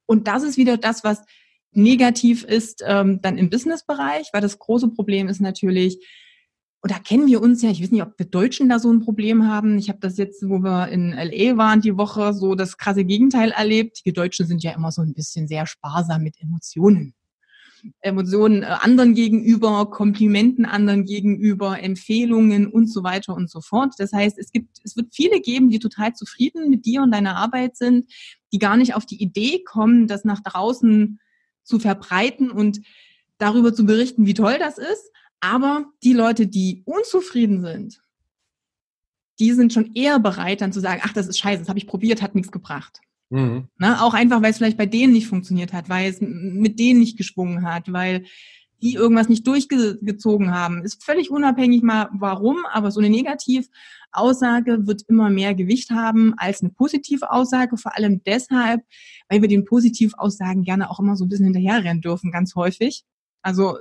[0.06, 1.22] Und das ist wieder das, was
[1.72, 5.98] negativ ist ähm, dann im Businessbereich, weil das große Problem ist natürlich,
[6.84, 9.00] und da kennen wir uns ja, ich weiß nicht, ob wir Deutschen da so ein
[9.00, 9.78] Problem haben.
[9.78, 13.52] Ich habe das jetzt, wo wir in LA waren die Woche, so das krasse Gegenteil
[13.52, 14.02] erlebt.
[14.04, 17.14] Wir Deutschen sind ja immer so ein bisschen sehr sparsam mit Emotionen.
[18.02, 23.94] Emotionen äh, anderen gegenüber, Komplimenten anderen gegenüber, Empfehlungen und so weiter und so fort.
[23.96, 27.36] Das heißt, es gibt, es wird viele geben, die total zufrieden mit dir und deiner
[27.36, 28.12] Arbeit sind,
[28.52, 31.18] die gar nicht auf die Idee kommen, das nach draußen
[31.62, 32.82] zu verbreiten und
[33.38, 35.10] darüber zu berichten, wie toll das ist.
[35.44, 38.02] Aber die Leute, die unzufrieden sind,
[39.38, 41.86] die sind schon eher bereit, dann zu sagen, ach, das ist scheiße, das habe ich
[41.86, 43.02] probiert, hat nichts gebracht.
[43.28, 43.68] Mhm.
[43.78, 44.02] Ne?
[44.02, 47.18] Auch einfach, weil es vielleicht bei denen nicht funktioniert hat, weil es mit denen nicht
[47.18, 48.24] geschwungen hat, weil
[48.80, 50.82] die irgendwas nicht durchgezogen haben.
[50.82, 56.62] Ist völlig unabhängig mal warum, aber so eine Negativaussage wird immer mehr Gewicht haben als
[56.62, 58.80] eine Positivaussage, vor allem deshalb,
[59.28, 63.04] weil wir den Positivaussagen gerne auch immer so ein bisschen hinterherrennen dürfen, ganz häufig.
[63.42, 63.76] Also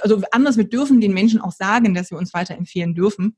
[0.00, 3.36] also anders, wir dürfen den Menschen auch sagen, dass sie uns weiterempfehlen dürfen.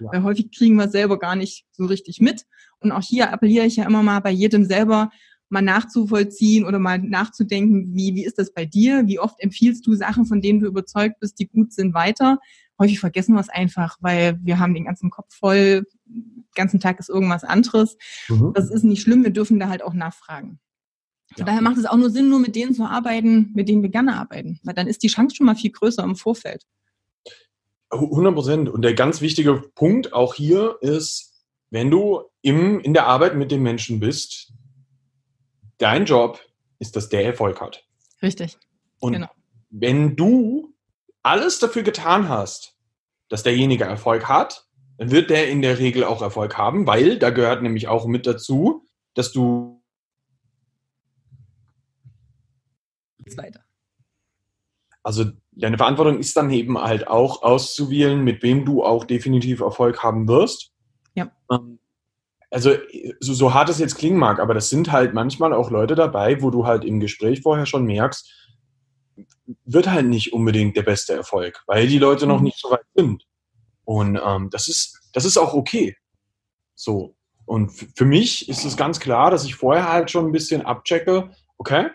[0.00, 0.08] Ja.
[0.12, 2.44] Weil häufig kriegen wir es selber gar nicht so richtig mit.
[2.80, 5.10] Und auch hier appelliere ich ja immer mal bei jedem selber
[5.48, 9.06] mal nachzuvollziehen oder mal nachzudenken, wie, wie ist das bei dir?
[9.06, 12.38] Wie oft empfiehlst du Sachen, von denen du überzeugt bist, die gut sind, weiter?
[12.78, 16.98] Häufig vergessen wir es einfach, weil wir haben den ganzen Kopf voll, den ganzen Tag
[16.98, 17.96] ist irgendwas anderes.
[18.28, 18.52] Mhm.
[18.54, 20.58] Das ist nicht schlimm, wir dürfen da halt auch nachfragen.
[21.34, 21.44] Von ja.
[21.46, 24.16] daher macht es auch nur Sinn, nur mit denen zu arbeiten, mit denen wir gerne
[24.16, 24.60] arbeiten.
[24.62, 26.62] Weil dann ist die Chance schon mal viel größer im Vorfeld.
[27.90, 28.68] 100 Prozent.
[28.68, 31.32] Und der ganz wichtige Punkt auch hier ist,
[31.70, 34.52] wenn du im, in der Arbeit mit den Menschen bist,
[35.78, 36.40] dein Job
[36.78, 37.84] ist, dass der Erfolg hat.
[38.22, 38.58] Richtig.
[39.00, 39.28] Und genau.
[39.70, 40.72] wenn du
[41.22, 42.76] alles dafür getan hast,
[43.28, 44.66] dass derjenige Erfolg hat,
[44.98, 48.26] dann wird der in der Regel auch Erfolg haben, weil da gehört nämlich auch mit
[48.26, 49.73] dazu, dass du
[53.36, 53.60] weiter.
[55.02, 60.02] Also deine Verantwortung ist dann eben halt auch auszuwählen, mit wem du auch definitiv Erfolg
[60.02, 60.72] haben wirst.
[61.14, 61.30] Ja.
[61.50, 61.78] Ähm,
[62.50, 62.72] also
[63.20, 66.40] so, so hart es jetzt klingen mag, aber das sind halt manchmal auch Leute dabei,
[66.40, 68.32] wo du halt im Gespräch vorher schon merkst,
[69.64, 72.44] wird halt nicht unbedingt der beste Erfolg, weil die Leute noch mhm.
[72.44, 73.24] nicht so weit sind.
[73.84, 75.96] Und ähm, das ist das ist auch okay.
[76.74, 80.62] So und für mich ist es ganz klar, dass ich vorher halt schon ein bisschen
[80.62, 81.90] abchecke, okay,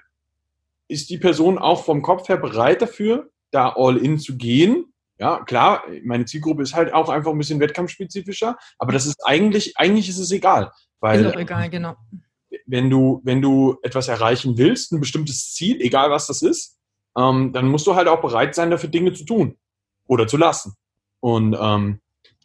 [0.89, 4.85] ist die Person auch vom Kopf her bereit dafür, da all in zu gehen?
[5.19, 9.77] Ja, klar, meine Zielgruppe ist halt auch einfach ein bisschen wettkampfspezifischer, aber das ist eigentlich,
[9.77, 10.71] eigentlich ist es egal.
[10.99, 11.95] Weil, ist egal, genau.
[12.65, 16.77] Wenn du, wenn du etwas erreichen willst, ein bestimmtes Ziel, egal was das ist,
[17.17, 19.57] ähm, dann musst du halt auch bereit sein, dafür Dinge zu tun
[20.07, 20.73] oder zu lassen.
[21.19, 21.99] Und ähm,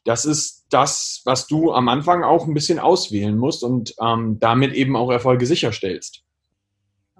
[0.04, 4.74] das ist das, was du am Anfang auch ein bisschen auswählen musst und ähm, damit
[4.74, 6.24] eben auch Erfolge sicherstellst.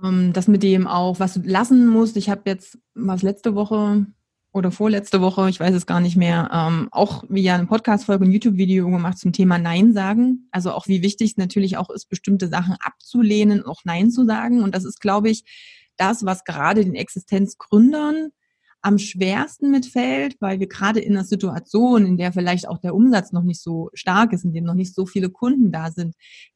[0.02, 2.16] Ähm, das mit dem auch, was du lassen musst.
[2.16, 4.06] Ich habe jetzt was letzte Woche
[4.52, 8.30] oder vorletzte Woche, ich weiß es gar nicht mehr, ähm, auch wieder eine Podcast-Folge, ein
[8.30, 10.48] YouTube-Video gemacht zum Thema Nein sagen.
[10.52, 14.62] Also auch wie wichtig es natürlich auch ist, bestimmte Sachen abzulehnen, auch Nein zu sagen.
[14.62, 15.44] Und das ist, glaube ich,
[15.96, 18.30] das, was gerade den Existenzgründern
[18.84, 23.32] am schwersten mitfällt, weil wir gerade in einer Situation, in der vielleicht auch der Umsatz
[23.32, 26.14] noch nicht so stark ist, in dem noch nicht so viele Kunden da sind,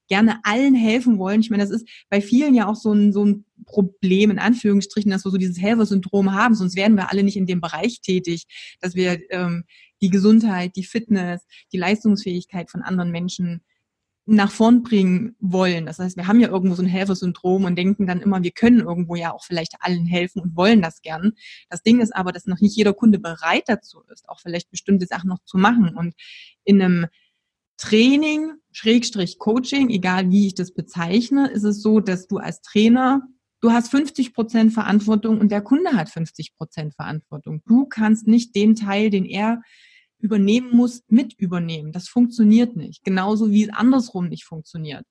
[0.08, 1.40] gerne allen helfen wollen.
[1.40, 5.10] Ich meine, das ist bei vielen ja auch so ein, so ein Problem, in Anführungsstrichen,
[5.10, 8.44] dass wir so dieses Helfer-Syndrom haben, sonst wären wir alle nicht in dem Bereich tätig,
[8.80, 9.64] dass wir ähm,
[10.02, 13.62] die Gesundheit, die Fitness, die Leistungsfähigkeit von anderen Menschen
[14.30, 15.86] nach vorn bringen wollen.
[15.86, 18.80] Das heißt, wir haben ja irgendwo so ein Helfersyndrom und denken dann immer, wir können
[18.80, 21.32] irgendwo ja auch vielleicht allen helfen und wollen das gern.
[21.70, 25.06] Das Ding ist aber, dass noch nicht jeder Kunde bereit dazu ist, auch vielleicht bestimmte
[25.06, 25.96] Sachen noch zu machen.
[25.96, 26.14] Und
[26.64, 27.06] in einem
[27.78, 33.22] Training, Schrägstrich Coaching, egal wie ich das bezeichne, ist es so, dass du als Trainer,
[33.62, 37.62] du hast 50 Prozent Verantwortung und der Kunde hat 50 Prozent Verantwortung.
[37.66, 39.62] Du kannst nicht den Teil, den er
[40.18, 41.92] übernehmen muss, mit übernehmen.
[41.92, 43.04] Das funktioniert nicht.
[43.04, 45.04] Genauso wie es andersrum nicht funktioniert.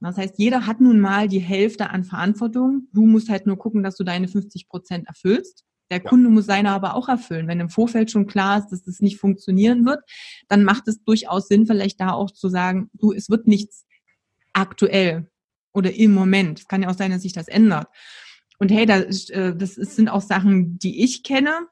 [0.00, 2.88] Das heißt, jeder hat nun mal die Hälfte an Verantwortung.
[2.92, 5.64] Du musst halt nur gucken, dass du deine 50 Prozent erfüllst.
[5.90, 7.48] Der Kunde muss seine aber auch erfüllen.
[7.48, 10.00] Wenn im Vorfeld schon klar ist, dass das nicht funktionieren wird,
[10.48, 13.86] dann macht es durchaus Sinn, vielleicht da auch zu sagen, du, es wird nichts
[14.52, 15.30] aktuell
[15.72, 16.60] oder im Moment.
[16.60, 17.88] Es kann ja auch sein, dass sich das ändert.
[18.58, 21.68] Und hey, das, äh, das sind auch Sachen, die ich kenne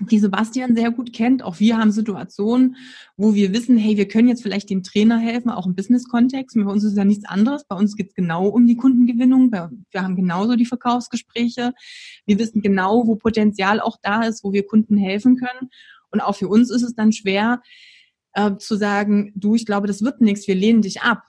[0.00, 1.42] die Sebastian sehr gut kennt.
[1.42, 2.76] Auch wir haben Situationen,
[3.16, 6.56] wo wir wissen, hey, wir können jetzt vielleicht dem Trainer helfen, auch im Business-Kontext.
[6.56, 7.64] Bei uns ist ja nichts anderes.
[7.64, 9.52] Bei uns geht es genau um die Kundengewinnung.
[9.52, 11.72] Wir haben genauso die Verkaufsgespräche.
[12.26, 15.70] Wir wissen genau, wo Potenzial auch da ist, wo wir Kunden helfen können.
[16.10, 17.62] Und auch für uns ist es dann schwer
[18.32, 21.22] äh, zu sagen, du, ich glaube, das wird nichts, wir lehnen dich ab.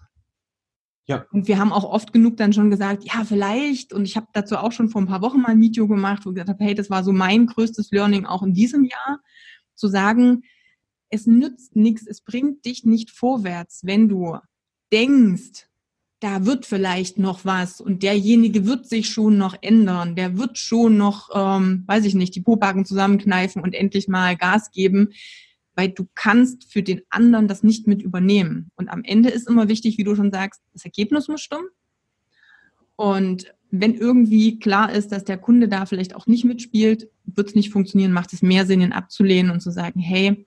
[1.08, 1.26] Ja.
[1.32, 3.92] Und wir haben auch oft genug dann schon gesagt, ja, vielleicht.
[3.92, 6.30] Und ich habe dazu auch schon vor ein paar Wochen mal ein Video gemacht, wo
[6.30, 9.20] ich gesagt habe, hey, das war so mein größtes Learning auch in diesem Jahr,
[9.76, 10.44] zu sagen,
[11.10, 14.38] es nützt nichts, es bringt dich nicht vorwärts, wenn du
[14.94, 15.68] denkst,
[16.22, 20.98] da wird vielleicht noch was und derjenige wird sich schon noch ändern, der wird schon
[20.98, 25.10] noch, ähm, weiß ich nicht, die Popacken zusammenkneifen und endlich mal Gas geben
[25.82, 28.70] weil du kannst für den anderen das nicht mit übernehmen.
[28.76, 31.66] Und am Ende ist immer wichtig, wie du schon sagst, das Ergebnis muss stimmen.
[32.96, 37.56] Und wenn irgendwie klar ist, dass der Kunde da vielleicht auch nicht mitspielt, wird es
[37.56, 40.46] nicht funktionieren, macht es mehr Sinn, ihn abzulehnen und zu sagen, hey,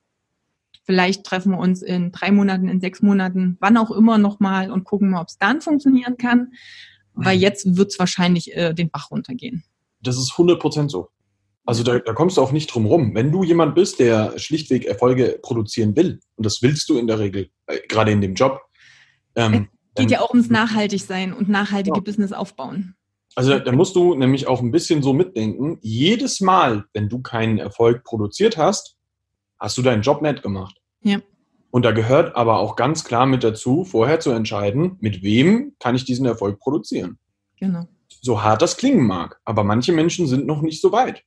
[0.85, 4.85] vielleicht treffen wir uns in drei Monaten, in sechs Monaten, wann auch immer nochmal und
[4.85, 6.53] gucken mal, ob es dann funktionieren kann.
[7.15, 9.65] Weil jetzt wird es wahrscheinlich äh, den Bach runtergehen.
[10.01, 11.09] Das ist 100 Prozent so.
[11.67, 13.15] Also da, da kommst du auch nicht drum rum.
[13.15, 17.19] Wenn du jemand bist, der schlichtweg Erfolge produzieren will, und das willst du in der
[17.19, 18.61] Regel, äh, gerade in dem Job.
[19.35, 22.03] Ähm, geht ja auch ums Nachhaltigsein und nachhaltige ja.
[22.03, 22.95] Business aufbauen.
[23.35, 25.79] Also da musst du nämlich auch ein bisschen so mitdenken.
[25.81, 28.97] Jedes Mal, wenn du keinen Erfolg produziert hast,
[29.59, 30.77] hast du deinen Job nett gemacht.
[31.03, 31.19] Ja.
[31.71, 35.97] Und da gehört aber auch ganz klar mit dazu, vorher zu entscheiden, mit wem kann
[35.97, 37.19] ich diesen Erfolg produzieren.
[37.57, 37.89] Genau.
[38.21, 39.41] So hart das klingen mag.
[39.45, 41.25] Aber manche Menschen sind noch nicht so weit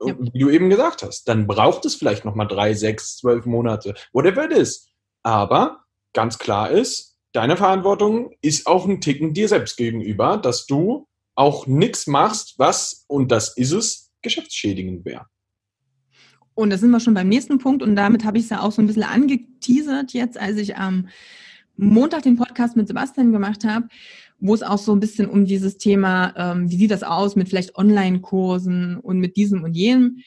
[0.00, 0.14] ja.
[0.18, 1.28] wie du eben gesagt hast.
[1.28, 4.88] Dann braucht es vielleicht nochmal drei, sechs, zwölf Monate, whatever it is.
[5.22, 11.06] Aber ganz klar ist, deine Verantwortung ist auch ein Ticken dir selbst gegenüber, dass du
[11.34, 15.26] auch nichts machst, was, und das ist es, geschäftsschädigend wäre.
[16.54, 18.72] Und da sind wir schon beim nächsten Punkt und damit habe ich es ja auch
[18.72, 21.08] so ein bisschen angeteasert jetzt, als ich am
[21.76, 23.86] Montag den Podcast mit Sebastian gemacht habe
[24.38, 27.48] wo es auch so ein bisschen um dieses Thema, ähm, wie sieht das aus mit
[27.48, 30.18] vielleicht Online-Kursen und mit diesem und jenem.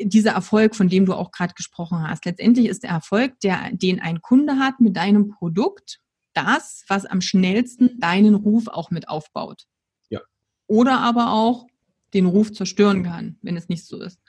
[0.00, 2.24] Dieser Erfolg, von dem du auch gerade gesprochen hast.
[2.24, 6.00] Letztendlich ist der Erfolg, der, den ein Kunde hat mit deinem Produkt,
[6.32, 9.64] das, was am schnellsten deinen Ruf auch mit aufbaut.
[10.10, 10.20] Ja.
[10.66, 11.66] Oder aber auch
[12.12, 14.20] den Ruf zerstören kann, wenn es nicht so ist.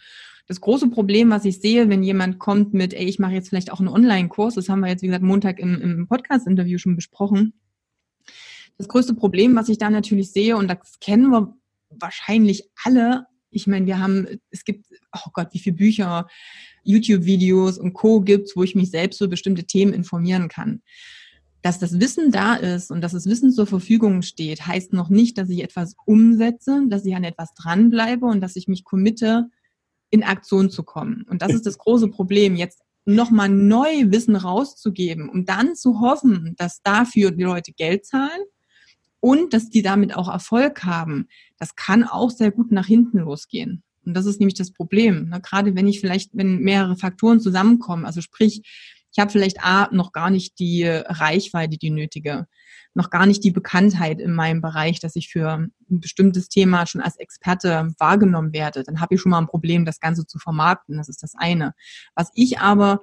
[0.47, 3.72] Das große Problem, was ich sehe, wenn jemand kommt mit, ey, ich mache jetzt vielleicht
[3.72, 7.53] auch einen Online-Kurs, das haben wir jetzt, wie gesagt, Montag im, im Podcast-Interview schon besprochen.
[8.78, 11.55] Das größte Problem, was ich da natürlich sehe, und das kennen wir
[11.89, 16.28] wahrscheinlich alle, ich meine, wir haben, es gibt, oh Gott, wie viele Bücher,
[16.84, 18.21] YouTube-Videos und Co.
[18.21, 20.82] gibt's, wo ich mich selbst über bestimmte Themen informieren kann.
[21.61, 25.38] Dass das Wissen da ist und dass das Wissen zur Verfügung steht, heißt noch nicht,
[25.38, 29.47] dass ich etwas umsetze, dass ich an etwas dranbleibe und dass ich mich committe,
[30.11, 31.26] in Aktion zu kommen.
[31.30, 36.55] Und das ist das große Problem, jetzt nochmal neu Wissen rauszugeben, um dann zu hoffen,
[36.57, 38.41] dass dafür die Leute Geld zahlen
[39.26, 41.30] und dass die damit auch Erfolg haben.
[41.57, 43.82] Das kann auch sehr gut nach hinten losgehen.
[44.05, 45.30] Und das ist nämlich das Problem.
[45.30, 45.41] Ne?
[45.41, 48.61] Gerade wenn ich vielleicht, wenn mehrere Faktoren zusammenkommen, also sprich,
[49.11, 52.45] ich habe vielleicht A, noch gar nicht die Reichweite, die nötige,
[52.93, 57.01] noch gar nicht die Bekanntheit in meinem Bereich, dass ich für ein bestimmtes Thema schon
[57.01, 58.84] als Experte wahrgenommen werde.
[58.84, 60.97] Dann habe ich schon mal ein Problem, das Ganze zu vermarkten.
[60.97, 61.73] Das ist das eine.
[62.13, 63.01] Was ich aber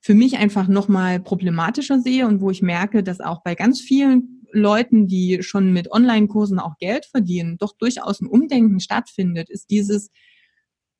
[0.00, 4.43] für mich einfach nochmal problematischer sehe und wo ich merke, dass auch bei ganz vielen
[4.54, 10.10] Leuten, die schon mit Online-Kursen auch Geld verdienen, doch durchaus ein Umdenken stattfindet, ist dieses,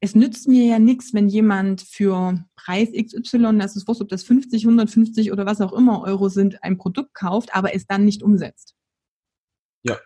[0.00, 4.24] es nützt mir ja nichts, wenn jemand für Preis XY, das ist wurscht, ob das
[4.24, 8.22] 50, 150 oder was auch immer Euro sind, ein Produkt kauft, aber es dann nicht
[8.22, 8.74] umsetzt.
[9.82, 9.98] Ja.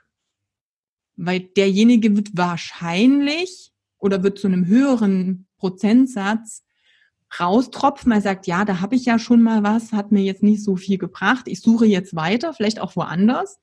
[1.17, 6.65] Weil derjenige wird wahrscheinlich oder wird zu einem höheren Prozentsatz
[7.39, 10.63] raustropfen, er sagt, ja, da habe ich ja schon mal was, hat mir jetzt nicht
[10.63, 13.59] so viel gebracht, ich suche jetzt weiter, vielleicht auch woanders.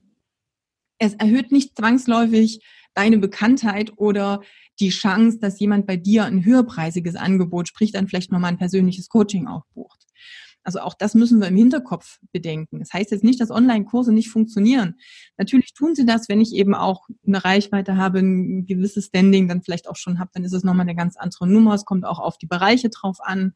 [0.97, 2.63] Es erhöht nicht zwangsläufig
[2.93, 4.41] deine Bekanntheit oder
[4.79, 9.09] die Chance, dass jemand bei dir ein höherpreisiges Angebot, sprich dann vielleicht nochmal ein persönliches
[9.09, 10.04] Coaching aufbucht.
[10.65, 12.79] Also auch das müssen wir im Hinterkopf bedenken.
[12.79, 14.95] Das heißt jetzt nicht, dass Online-Kurse nicht funktionieren.
[15.37, 19.61] Natürlich tun sie das, wenn ich eben auch eine Reichweite habe, ein gewisses Standing dann
[19.61, 21.75] vielleicht auch schon habe, dann ist es nochmal eine ganz andere Nummer.
[21.75, 23.53] Es kommt auch auf die Bereiche drauf an,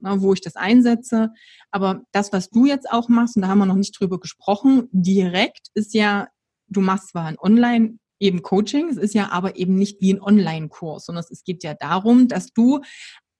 [0.00, 1.30] wo ich das einsetze.
[1.70, 4.88] Aber das, was du jetzt auch machst, und da haben wir noch nicht drüber gesprochen,
[4.92, 6.28] direkt ist ja,
[6.68, 8.88] du machst zwar ein Online eben Coaching.
[8.88, 12.52] Es ist ja aber eben nicht wie ein Online-Kurs, sondern es geht ja darum, dass
[12.52, 12.80] du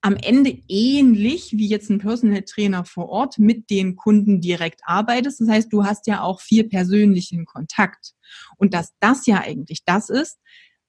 [0.02, 5.40] am Ende ähnlich wie jetzt ein Personal Trainer vor Ort mit den Kunden direkt arbeitest.
[5.40, 8.14] Das heißt, du hast ja auch viel persönlichen Kontakt.
[8.56, 10.38] Und dass das ja eigentlich das ist,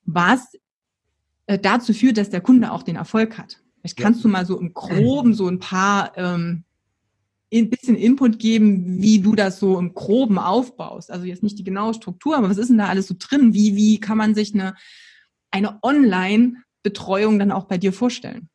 [0.05, 0.53] was
[1.47, 3.61] äh, dazu führt, dass der Kunde auch den Erfolg hat.
[3.79, 6.63] Vielleicht kannst du mal so im Groben so ein paar ähm,
[7.53, 11.11] ein bisschen Input geben, wie du das so im Groben aufbaust.
[11.11, 13.53] Also jetzt nicht die genaue Struktur, aber was ist denn da alles so drin?
[13.53, 14.75] Wie, wie kann man sich eine,
[15.49, 18.50] eine Online-Betreuung dann auch bei dir vorstellen?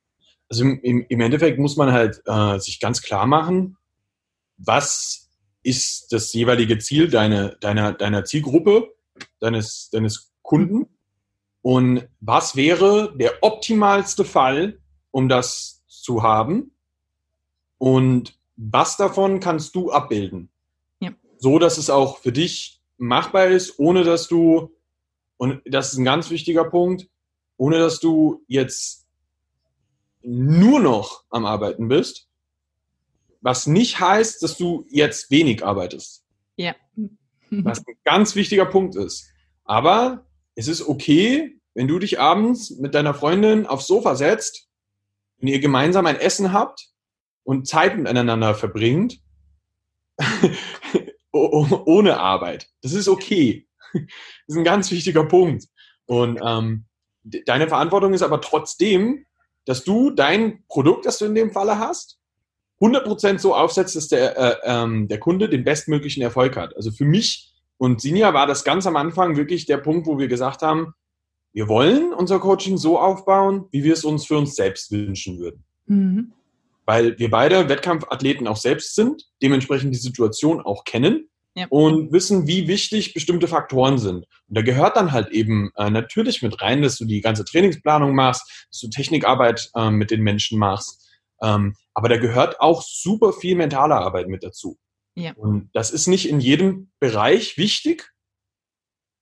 [0.49, 3.76] Also im, im Endeffekt muss man halt äh, sich ganz klar machen,
[4.59, 5.28] was
[5.62, 8.94] ist das jeweilige Ziel deiner, deiner, deiner Zielgruppe,
[9.40, 10.86] deines, deines Kunden
[11.62, 14.78] und was wäre der optimalste Fall,
[15.11, 16.70] um das zu haben
[17.78, 20.49] und was davon kannst du abbilden?
[21.01, 21.11] Ja.
[21.38, 24.70] So, dass es auch für dich machbar ist, ohne dass du,
[25.36, 27.09] und das ist ein ganz wichtiger Punkt,
[27.57, 29.05] ohne dass du jetzt
[30.26, 32.28] nur noch am Arbeiten bist,
[33.40, 36.24] was nicht heißt, dass du jetzt wenig arbeitest.
[36.56, 36.74] Ja.
[37.50, 39.30] was ein ganz wichtiger Punkt ist.
[39.64, 44.68] Aber es ist okay, wenn du dich abends mit deiner Freundin aufs Sofa setzt
[45.40, 46.88] und ihr gemeinsam ein Essen habt
[47.44, 49.20] und Zeit miteinander verbringt,
[51.32, 52.68] ohne Arbeit.
[52.82, 53.66] Das ist okay.
[53.92, 55.66] Das ist ein ganz wichtiger Punkt.
[56.04, 56.84] Und ähm,
[57.24, 59.26] deine Verantwortung ist aber trotzdem,
[59.66, 62.18] dass du dein Produkt, das du in dem Falle hast,
[62.80, 66.74] 100% so aufsetzt, dass der, äh, ähm, der Kunde den bestmöglichen Erfolg hat.
[66.76, 70.28] Also für mich und Sinja war das ganz am Anfang wirklich der Punkt, wo wir
[70.28, 70.94] gesagt haben,
[71.52, 75.64] wir wollen unser Coaching so aufbauen, wie wir es uns für uns selbst wünschen würden.
[75.86, 76.32] Mhm
[76.86, 81.66] weil wir beide Wettkampfathleten auch selbst sind, dementsprechend die Situation auch kennen ja.
[81.70, 84.26] und wissen, wie wichtig bestimmte Faktoren sind.
[84.48, 88.14] Und da gehört dann halt eben äh, natürlich mit rein, dass du die ganze Trainingsplanung
[88.14, 91.02] machst, dass du Technikarbeit äh, mit den Menschen machst.
[91.42, 94.78] Ähm, aber da gehört auch super viel mentale Arbeit mit dazu.
[95.14, 95.32] Ja.
[95.34, 98.12] Und das ist nicht in jedem Bereich wichtig,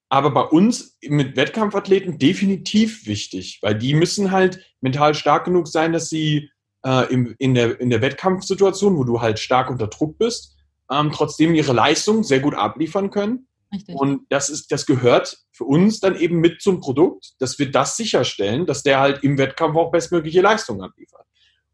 [0.09, 5.93] aber bei uns mit Wettkampfathleten definitiv wichtig, weil die müssen halt mental stark genug sein,
[5.93, 6.51] dass sie
[6.85, 10.57] äh, im, in, der, in der Wettkampfsituation, wo du halt stark unter Druck bist,
[10.95, 13.47] ähm, trotzdem ihre Leistung sehr gut abliefern können.
[13.73, 13.97] Richtig.
[13.97, 17.97] Und das ist, das gehört für uns dann eben mit zum Produkt, dass wir das
[17.97, 21.27] sicherstellen, dass der halt im Wettkampf auch bestmögliche Leistung abliefert.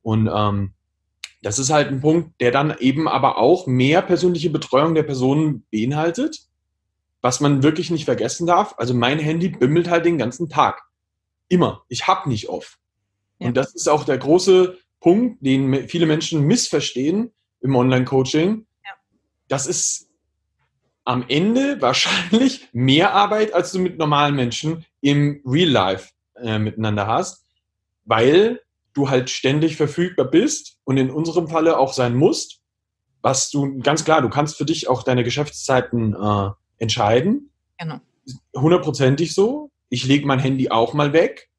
[0.03, 0.73] Und ähm,
[1.43, 5.67] das ist halt ein Punkt, der dann eben aber auch mehr persönliche Betreuung der Personen
[5.71, 6.39] beinhaltet,
[7.23, 8.75] was man wirklich nicht vergessen darf.
[8.79, 10.83] Also mein Handy bimmelt halt den ganzen Tag.
[11.49, 11.83] immer.
[11.89, 12.79] Ich habe nicht off.
[13.39, 13.49] Ja.
[13.49, 18.67] Und das ist auch der große Punkt, den viele Menschen missverstehen im Online-Coaching.
[19.51, 20.09] Das ist
[21.05, 27.09] am Ende wahrscheinlich mehr Arbeit, als du mit normalen Menschen im Real Life äh, miteinander
[27.09, 27.45] hast,
[28.05, 28.61] weil
[28.95, 32.61] du halt ständig verfügbar bist und in unserem Falle auch sein musst,
[33.23, 37.51] was du ganz klar, du kannst für dich auch deine Geschäftszeiten äh, entscheiden.
[37.79, 38.01] Genau.
[38.55, 39.71] Hundertprozentig so.
[39.89, 41.51] Ich lege mein Handy auch mal weg.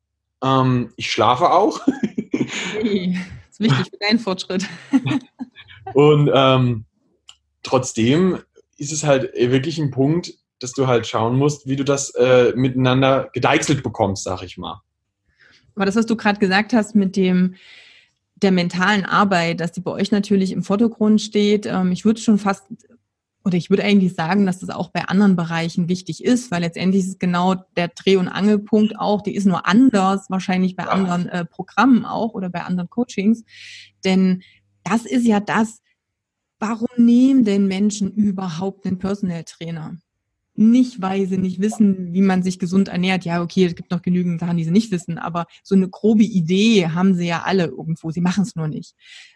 [0.42, 1.80] Ähm, ich schlafe auch.
[1.86, 2.42] das
[3.52, 4.66] ist wichtig für deinen Fortschritt.
[5.94, 6.86] und ähm,
[7.64, 8.40] trotzdem
[8.78, 12.54] ist es halt wirklich ein Punkt, dass du halt schauen musst, wie du das äh,
[12.56, 14.82] miteinander gedeichselt bekommst, sag ich mal.
[15.76, 17.56] Aber das, was du gerade gesagt hast mit dem
[18.36, 22.40] der mentalen Arbeit, dass die bei euch natürlich im Vordergrund steht, ähm, ich würde schon
[22.40, 22.64] fast
[23.44, 27.06] oder ich würde eigentlich sagen, dass das auch bei anderen Bereichen wichtig ist, weil letztendlich
[27.06, 31.46] ist genau der Dreh- und Angelpunkt auch, die ist nur anders, wahrscheinlich bei anderen äh,
[31.46, 33.44] Programmen auch oder bei anderen Coachings.
[34.06, 34.44] Denn
[34.84, 35.82] das ist ja das,
[36.62, 39.98] warum nehmen denn Menschen überhaupt einen Personal Trainer?
[40.56, 43.24] nicht, weil sie nicht wissen, wie man sich gesund ernährt.
[43.26, 46.24] Ja, okay, es gibt noch genügend Sachen, die sie nicht wissen, aber so eine grobe
[46.24, 48.12] Idee haben sie ja alle irgendwo.
[48.12, 48.94] Sie machen es nur nicht.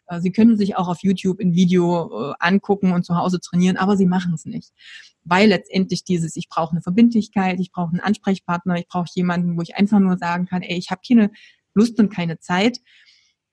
[0.08, 3.78] Äh, sie können sich auch auf YouTube ein Video äh, angucken und zu Hause trainieren,
[3.78, 4.72] aber sie machen es nicht.
[5.24, 9.62] Weil letztendlich dieses, ich brauche eine Verbindlichkeit, ich brauche einen Ansprechpartner, ich brauche jemanden, wo
[9.62, 11.32] ich einfach nur sagen kann, ey, ich habe keine
[11.74, 12.80] Lust und keine Zeit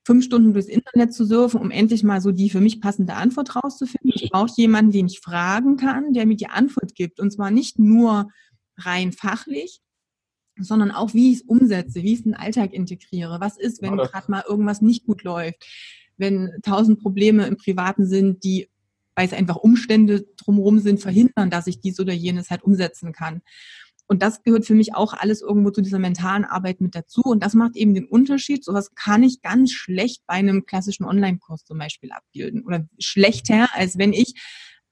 [0.04, 3.56] fünf Stunden durchs Internet zu surfen, um endlich mal so die für mich passende Antwort
[3.56, 4.12] rauszufinden.
[4.14, 7.20] Ich brauche jemanden, den ich fragen kann, der mir die Antwort gibt.
[7.20, 8.28] Und zwar nicht nur
[8.76, 9.80] rein fachlich,
[10.58, 13.40] sondern auch, wie ich es umsetze, wie ich es in den Alltag integriere.
[13.40, 15.64] Was ist, wenn gerade mal irgendwas nicht gut läuft?
[16.16, 18.68] Wenn tausend Probleme im Privaten sind, die,
[19.14, 23.42] weil es einfach Umstände drumherum sind, verhindern, dass ich dies oder jenes halt umsetzen kann.
[24.06, 27.22] Und das gehört für mich auch alles irgendwo zu dieser mentalen Arbeit mit dazu.
[27.22, 28.64] Und das macht eben den Unterschied.
[28.64, 32.64] Sowas kann ich ganz schlecht bei einem klassischen Online-Kurs zum Beispiel abbilden.
[32.64, 34.34] Oder schlechter, als wenn ich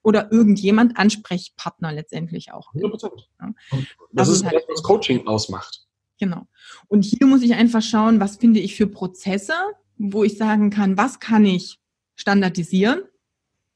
[0.03, 2.73] oder irgendjemand Ansprechpartner letztendlich auch.
[2.75, 3.29] 100 Prozent.
[3.41, 3.51] Ja.
[3.71, 5.87] Das, das, ist halt, was Coaching ausmacht.
[6.19, 6.47] Genau.
[6.89, 9.55] Und hier muss ich einfach schauen, was finde ich für Prozesse,
[9.99, 11.79] wo ich sagen kann, was kann ich
[12.15, 13.03] standardisieren?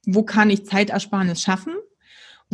[0.07, 1.75] Wo kann ich Zeitersparnis schaffen?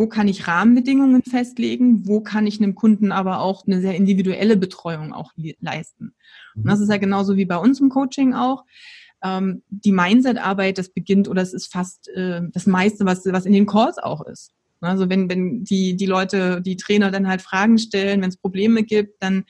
[0.01, 4.57] Wo kann ich Rahmenbedingungen festlegen, wo kann ich einem Kunden aber auch eine sehr individuelle
[4.57, 6.15] Betreuung auch leisten.
[6.57, 8.65] Und das ist ja genauso wie bei uns im Coaching auch.
[9.23, 13.53] Ähm, die Mindset-Arbeit, das beginnt oder es ist fast äh, das meiste, was, was in
[13.53, 14.53] den Calls auch ist.
[14.81, 18.85] Also wenn, wenn die, die Leute, die Trainer dann halt Fragen stellen, wenn es Probleme
[18.85, 19.45] gibt, dann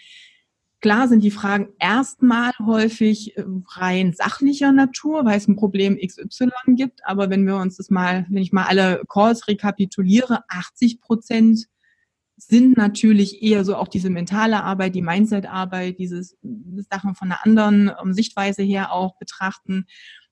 [0.81, 3.45] Klar sind die Fragen erstmal häufig äh,
[3.77, 7.07] rein sachlicher Natur, weil es ein Problem XY gibt.
[7.07, 11.67] Aber wenn wir uns das mal, wenn ich mal alle Calls rekapituliere, 80 Prozent
[12.39, 16.39] sind natürlich eher so auch diese mentale Arbeit, die Mindset-Arbeit, dieses
[16.91, 19.85] Sachen von einer anderen um, Sichtweise her auch betrachten.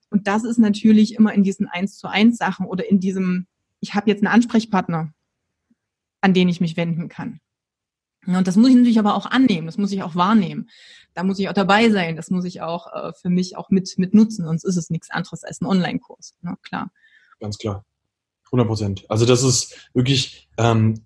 [0.09, 3.45] Und das ist natürlich immer in diesen eins zu eins Sachen oder in diesem,
[3.79, 5.13] ich habe jetzt einen Ansprechpartner,
[6.21, 7.39] an den ich mich wenden kann.
[8.25, 10.69] Und das muss ich natürlich aber auch annehmen, das muss ich auch wahrnehmen.
[11.13, 13.97] Da muss ich auch dabei sein, das muss ich auch äh, für mich auch mit,
[13.97, 16.35] mit nutzen, sonst ist es nichts anderes als ein Online-Kurs.
[16.41, 16.91] Na, klar.
[17.39, 17.85] Ganz klar.
[18.45, 19.05] 100 Prozent.
[19.09, 21.05] Also das ist wirklich, ähm,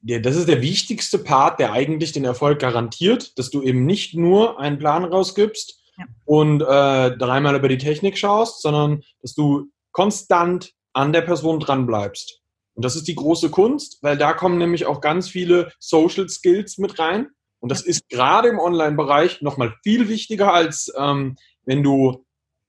[0.00, 4.14] der, das ist der wichtigste Part, der eigentlich den Erfolg garantiert, dass du eben nicht
[4.14, 6.04] nur einen Plan rausgibst ja.
[6.24, 11.86] und äh, dreimal über die Technik schaust, sondern dass du konstant an der Person dran
[11.86, 12.41] bleibst.
[12.74, 16.78] Und das ist die große Kunst, weil da kommen nämlich auch ganz viele Social Skills
[16.78, 17.28] mit rein.
[17.60, 22.24] Und das ist gerade im Online-Bereich nochmal viel wichtiger, als ähm, wenn du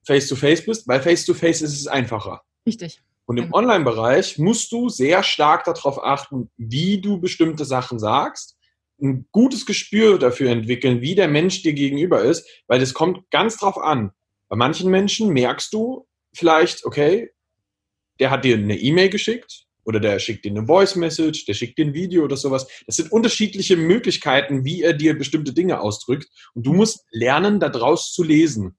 [0.06, 2.42] face-to-face -face bist, weil face-to-face -face ist es einfacher.
[2.66, 3.02] Richtig.
[3.26, 3.58] Und im genau.
[3.58, 8.58] Online-Bereich musst du sehr stark darauf achten, wie du bestimmte Sachen sagst,
[9.02, 13.58] ein gutes Gespür dafür entwickeln, wie der Mensch dir gegenüber ist, weil das kommt ganz
[13.58, 14.12] drauf an.
[14.50, 17.32] Bei manchen Menschen merkst du vielleicht, okay,
[18.20, 21.78] der hat dir eine E-Mail geschickt, oder der schickt dir eine Voice Message, der schickt
[21.78, 22.68] dir ein Video oder sowas.
[22.86, 26.28] Das sind unterschiedliche Möglichkeiten, wie er dir bestimmte Dinge ausdrückt.
[26.54, 28.78] Und du musst lernen, daraus zu lesen.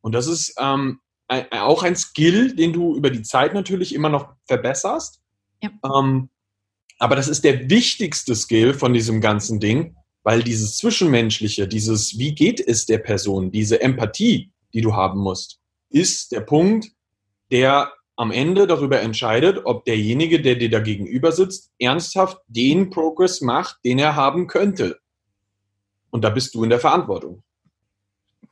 [0.00, 4.34] Und das ist ähm, auch ein Skill, den du über die Zeit natürlich immer noch
[4.46, 5.20] verbesserst.
[5.62, 5.70] Ja.
[5.84, 6.30] Ähm,
[6.98, 12.34] aber das ist der wichtigste Skill von diesem ganzen Ding, weil dieses Zwischenmenschliche, dieses Wie
[12.34, 16.88] geht es der Person, diese Empathie, die du haben musst, ist der Punkt,
[17.50, 23.42] der am Ende darüber entscheidet, ob derjenige, der dir da gegenüber sitzt, ernsthaft den Progress
[23.42, 24.98] macht, den er haben könnte.
[26.10, 27.42] Und da bist du in der Verantwortung.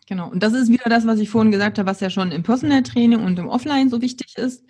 [0.07, 0.31] Genau.
[0.31, 2.83] Und das ist wieder das, was ich vorhin gesagt habe, was ja schon im Personal
[2.83, 4.63] Training und im Offline so wichtig ist.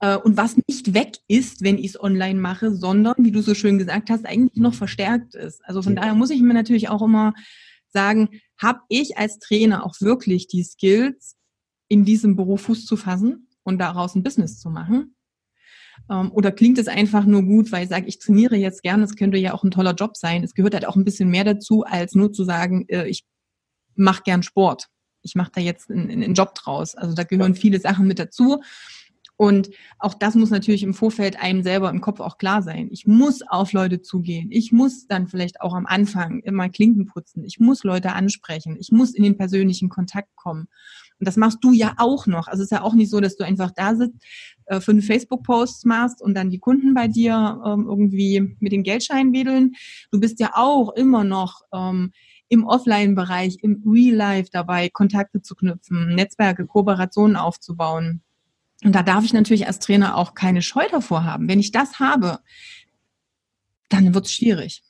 [0.00, 3.54] Äh, und was nicht weg ist, wenn ich es online mache, sondern, wie du so
[3.54, 5.64] schön gesagt hast, eigentlich noch verstärkt ist.
[5.64, 7.32] Also von daher muss ich mir natürlich auch immer
[7.92, 11.36] sagen, habe ich als Trainer auch wirklich die Skills,
[11.88, 15.14] in diesem Beruf Fuß zu fassen und daraus ein Business zu machen?
[16.10, 19.16] Ähm, oder klingt es einfach nur gut, weil ich sage, ich trainiere jetzt gerne, es
[19.16, 20.44] könnte ja auch ein toller Job sein.
[20.44, 23.24] Es gehört halt auch ein bisschen mehr dazu, als nur zu sagen, äh, ich
[23.94, 24.86] mache gern Sport.
[25.22, 26.94] Ich mache da jetzt einen, einen Job draus.
[26.94, 28.60] Also da gehören viele Sachen mit dazu.
[29.38, 32.88] Und auch das muss natürlich im Vorfeld einem selber im Kopf auch klar sein.
[32.90, 34.48] Ich muss auf Leute zugehen.
[34.50, 37.44] Ich muss dann vielleicht auch am Anfang immer Klinken putzen.
[37.44, 38.76] Ich muss Leute ansprechen.
[38.78, 40.68] Ich muss in den persönlichen Kontakt kommen.
[41.18, 42.46] Und das machst du ja auch noch.
[42.46, 44.16] Also es ist ja auch nicht so, dass du einfach da sitzt,
[44.66, 49.32] äh, fünf Facebook-Posts machst und dann die Kunden bei dir ähm, irgendwie mit den Geldscheinen
[49.32, 49.72] wedeln.
[50.10, 52.12] Du bist ja auch immer noch ähm,
[52.48, 58.22] im Offline-Bereich, im Real-Life dabei, Kontakte zu knüpfen, Netzwerke, Kooperationen aufzubauen.
[58.84, 61.48] Und da darf ich natürlich als Trainer auch keine Scheu davor haben.
[61.48, 62.40] Wenn ich das habe,
[63.88, 64.82] dann wird es schwierig.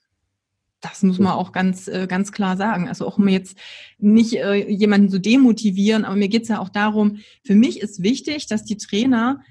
[0.90, 2.88] Das muss man auch ganz, äh, ganz klar sagen.
[2.88, 3.56] Also auch um jetzt
[3.98, 8.02] nicht äh, jemanden zu demotivieren, aber mir geht es ja auch darum, für mich ist
[8.02, 9.42] wichtig, dass die Trainer,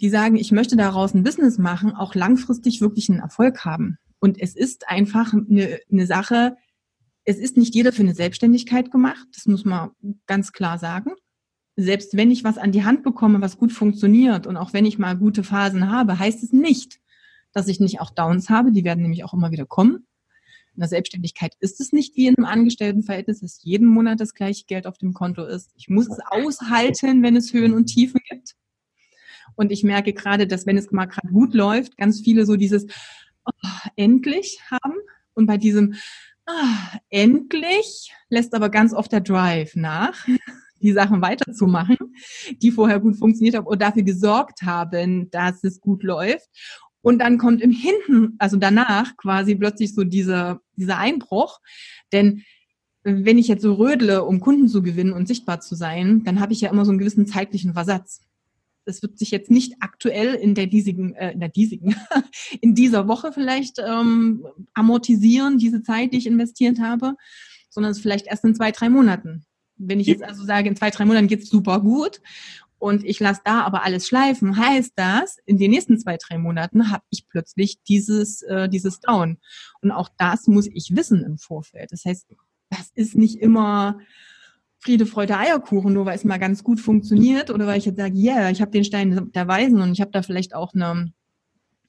[0.00, 3.98] die sagen, ich möchte daraus ein Business machen, auch langfristig wirklich einen Erfolg haben.
[4.18, 6.56] Und es ist einfach eine, eine Sache,
[7.24, 9.90] es ist nicht jeder für eine Selbstständigkeit gemacht, das muss man
[10.26, 11.12] ganz klar sagen
[11.76, 14.98] selbst wenn ich was an die Hand bekomme, was gut funktioniert und auch wenn ich
[14.98, 17.00] mal gute Phasen habe, heißt es nicht,
[17.52, 18.72] dass ich nicht auch Downs habe.
[18.72, 20.06] Die werden nämlich auch immer wieder kommen.
[20.74, 24.64] In der Selbstständigkeit ist es nicht wie in einem Angestelltenverhältnis, dass jeden Monat das gleiche
[24.66, 25.70] Geld auf dem Konto ist.
[25.76, 28.56] Ich muss es aushalten, wenn es Höhen und Tiefen gibt.
[29.54, 32.86] Und ich merke gerade, dass wenn es mal gerade gut läuft, ganz viele so dieses
[33.44, 34.94] oh, endlich haben.
[35.34, 35.94] Und bei diesem
[36.46, 40.26] ah, endlich lässt aber ganz oft der Drive nach
[40.80, 41.96] die Sachen weiterzumachen,
[42.60, 46.48] die vorher gut funktioniert haben und dafür gesorgt haben, dass es gut läuft.
[47.04, 51.60] Und dann kommt im Hinten, also danach quasi plötzlich so dieser, dieser Einbruch.
[52.12, 52.44] Denn
[53.02, 56.54] wenn ich jetzt so rödle, um Kunden zu gewinnen und sichtbar zu sein, dann habe
[56.54, 58.22] ich ja immer so einen gewissen zeitlichen Versatz.
[58.86, 61.94] Das wird sich jetzt nicht aktuell in der diesigen, äh, in der diesigen,
[62.62, 67.16] in dieser Woche vielleicht ähm, amortisieren, diese Zeit, die ich investiert habe,
[67.68, 69.44] sondern es vielleicht erst in zwei, drei Monaten.
[69.76, 72.22] Wenn ich jetzt also sage, in zwei, drei Monaten geht's super gut
[72.84, 76.90] und ich lasse da aber alles schleifen, heißt das, in den nächsten zwei, drei Monaten
[76.90, 79.38] habe ich plötzlich dieses, äh, dieses Down.
[79.80, 81.92] Und auch das muss ich wissen im Vorfeld.
[81.92, 82.26] Das heißt,
[82.68, 84.00] das ist nicht immer
[84.80, 88.18] Friede, Freude, Eierkuchen, nur weil es mal ganz gut funktioniert oder weil ich jetzt sage,
[88.18, 91.10] yeah, ich habe den Stein der Weisen und ich habe da vielleicht auch eine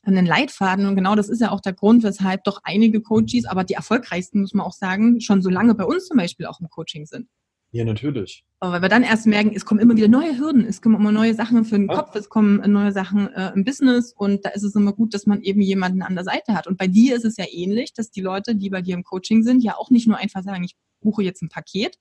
[0.03, 0.85] einen Leitfaden.
[0.85, 4.41] Und genau das ist ja auch der Grund, weshalb doch einige Coaches, aber die erfolgreichsten,
[4.41, 7.27] muss man auch sagen, schon so lange bei uns zum Beispiel auch im Coaching sind.
[7.75, 8.45] Ja, natürlich.
[8.61, 11.11] Aber weil wir dann erst merken, es kommen immer wieder neue Hürden, es kommen immer
[11.11, 11.95] neue Sachen für den ja.
[11.97, 15.25] Kopf, es kommen neue Sachen äh, im Business und da ist es immer gut, dass
[15.25, 16.67] man eben jemanden an der Seite hat.
[16.67, 19.43] Und bei dir ist es ja ähnlich, dass die Leute, die bei dir im Coaching
[19.43, 21.97] sind, ja auch nicht nur einfach sagen, ich buche jetzt ein Paket,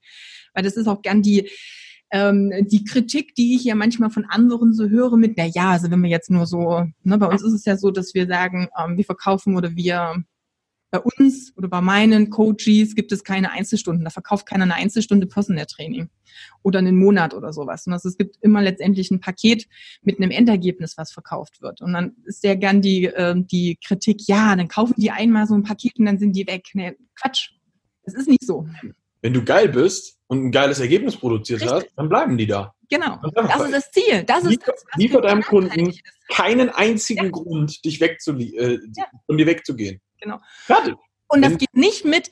[0.55, 1.51] weil das ist auch gern die,
[2.13, 5.91] ähm, die Kritik, die ich ja manchmal von anderen so höre mit, na ja, also
[5.91, 8.69] wenn wir jetzt nur so, ne, bei uns ist es ja so, dass wir sagen,
[8.79, 10.23] ähm, wir verkaufen oder wir
[10.95, 14.05] bei uns oder bei meinen Coaches gibt es keine Einzelstunden.
[14.05, 16.09] Da verkauft keiner eine Einzelstunde Personal Training
[16.63, 17.89] oder einen Monat oder sowas.
[17.89, 19.67] Und es gibt immer letztendlich ein Paket
[20.03, 21.81] mit einem Endergebnis, was verkauft wird.
[21.81, 25.55] Und dann ist sehr gern die, äh, die Kritik, ja, dann kaufen die einmal so
[25.55, 26.69] ein Paket und dann sind die weg.
[26.75, 27.51] Nee, Quatsch.
[28.05, 28.69] Das ist nicht so.
[29.21, 31.77] Wenn du geil bist und ein geiles Ergebnis produziert Richtig.
[31.77, 32.73] hast, dann bleiben die da.
[32.89, 33.19] Genau.
[33.35, 34.23] Das ist das Ziel.
[34.23, 35.93] Das ist das, liefer deinem Kunden
[36.29, 37.31] keinen einzigen ja.
[37.31, 39.07] Grund, dich wegzu äh, ja.
[39.27, 40.01] von dir wegzugehen.
[40.21, 40.41] Genau.
[40.65, 40.95] Fertig.
[41.29, 42.31] Und das geht nicht mit,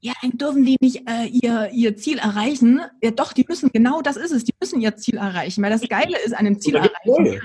[0.00, 2.80] ja, dann dürfen die nicht äh, ihr, ihr Ziel erreichen.
[3.02, 5.62] Ja, doch, die müssen, genau das ist es, die müssen ihr Ziel erreichen.
[5.62, 7.40] Weil das Geile ist an dem Ziel erreichen, ja,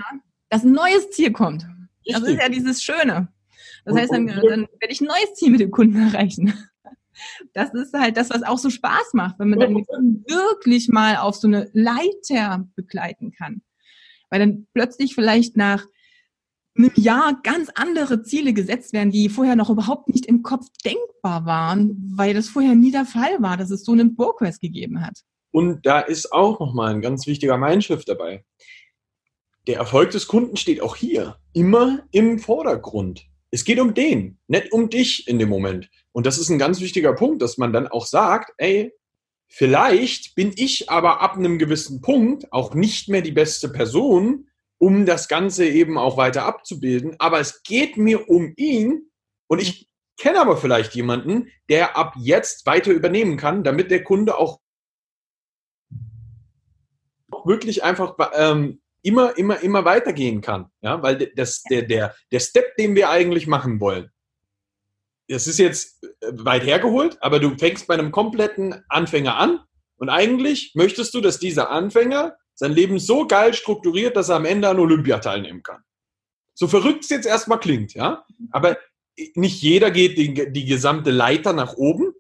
[0.49, 1.63] dass ein neues Ziel kommt.
[2.05, 2.15] Richtig.
[2.15, 3.27] Das ist ja dieses Schöne.
[3.85, 6.53] Das heißt, dann, dann werde ich ein neues Ziel mit dem Kunden erreichen.
[7.53, 11.35] Das ist halt das, was auch so Spaß macht, wenn man dann wirklich mal auf
[11.35, 13.63] so eine Leiter begleiten kann.
[14.29, 15.87] Weil dann plötzlich vielleicht nach
[16.77, 21.45] einem Jahr ganz andere Ziele gesetzt werden, die vorher noch überhaupt nicht im Kopf denkbar
[21.45, 25.19] waren, weil das vorher nie der Fall war, dass es so einen Progress gegeben hat.
[25.51, 28.43] Und da ist auch nochmal ein ganz wichtiger Mindshift dabei.
[29.67, 33.25] Der Erfolg des Kunden steht auch hier immer im Vordergrund.
[33.51, 35.89] Es geht um den, nicht um dich in dem Moment.
[36.11, 38.93] Und das ist ein ganz wichtiger Punkt, dass man dann auch sagt, ey,
[39.47, 44.47] vielleicht bin ich aber ab einem gewissen Punkt auch nicht mehr die beste Person,
[44.79, 47.15] um das Ganze eben auch weiter abzubilden.
[47.19, 49.09] Aber es geht mir um ihn
[49.47, 54.37] und ich kenne aber vielleicht jemanden, der ab jetzt weiter übernehmen kann, damit der Kunde
[54.37, 54.59] auch
[57.45, 60.69] wirklich einfach ähm, immer, immer, immer weitergehen kann.
[60.81, 64.11] Ja, weil das, der, der, der Step, den wir eigentlich machen wollen,
[65.27, 69.59] das ist jetzt äh, weit hergeholt, aber du fängst bei einem kompletten Anfänger an
[69.97, 74.45] und eigentlich möchtest du, dass dieser Anfänger sein Leben so geil strukturiert, dass er am
[74.45, 75.83] Ende an Olympia teilnehmen kann.
[76.53, 78.25] So verrückt es jetzt erstmal klingt, ja.
[78.51, 78.77] Aber
[79.35, 82.13] nicht jeder geht die, die gesamte Leiter nach oben,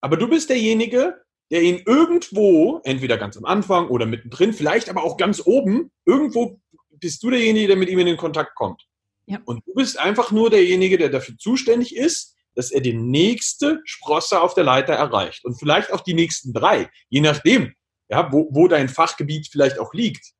[0.00, 5.02] aber du bist derjenige, der ihn irgendwo, entweder ganz am Anfang oder mittendrin, vielleicht aber
[5.02, 6.60] auch ganz oben, irgendwo
[6.90, 8.86] bist du derjenige, der mit ihm in den Kontakt kommt.
[9.26, 9.40] Ja.
[9.46, 14.40] Und du bist einfach nur derjenige, der dafür zuständig ist, dass er die nächste Sprosse
[14.42, 15.44] auf der Leiter erreicht.
[15.44, 17.72] Und vielleicht auch die nächsten drei, je nachdem,
[18.08, 20.32] ja, wo, wo dein Fachgebiet vielleicht auch liegt.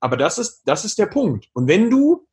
[0.00, 1.48] Aber das ist, das ist der Punkt.
[1.52, 2.26] Und wenn du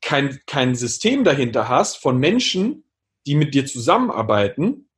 [0.00, 2.84] kein, kein System dahinter hast von Menschen,
[3.26, 4.88] die mit dir zusammenarbeiten,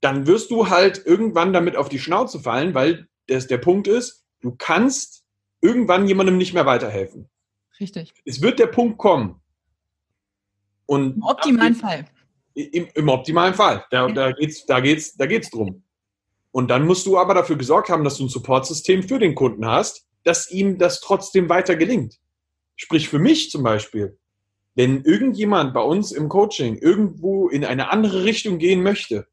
[0.00, 4.24] dann wirst du halt irgendwann damit auf die Schnauze fallen, weil das, der Punkt ist,
[4.40, 5.24] du kannst
[5.60, 7.28] irgendwann jemandem nicht mehr weiterhelfen.
[7.80, 8.14] Richtig.
[8.24, 9.40] Es wird der Punkt kommen.
[10.86, 12.06] Und Im optimalen Fall.
[12.54, 13.84] Im, Im, optimalen Fall.
[13.90, 15.82] Da, da geht's, da geht's, da geht's drum.
[16.56, 19.66] Und dann musst du aber dafür gesorgt haben, dass du ein Supportsystem für den Kunden
[19.66, 22.18] hast, dass ihm das trotzdem weiter gelingt.
[22.76, 24.18] Sprich für mich zum Beispiel.
[24.74, 29.26] Wenn irgendjemand bei uns im Coaching irgendwo in eine andere Richtung gehen möchte,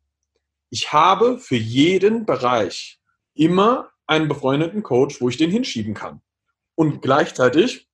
[0.70, 3.00] ich habe für jeden Bereich
[3.36, 6.20] immer einen befreundeten Coach, wo ich den hinschieben kann.
[6.76, 7.88] Und gleichzeitig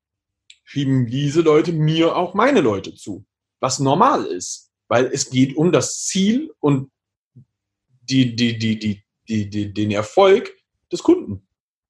[0.63, 3.25] schieben diese Leute mir auch meine Leute zu,
[3.59, 6.89] was normal ist, weil es geht um das Ziel und
[8.09, 10.51] die, die, die, die, die, die, den Erfolg
[10.91, 11.47] des Kunden.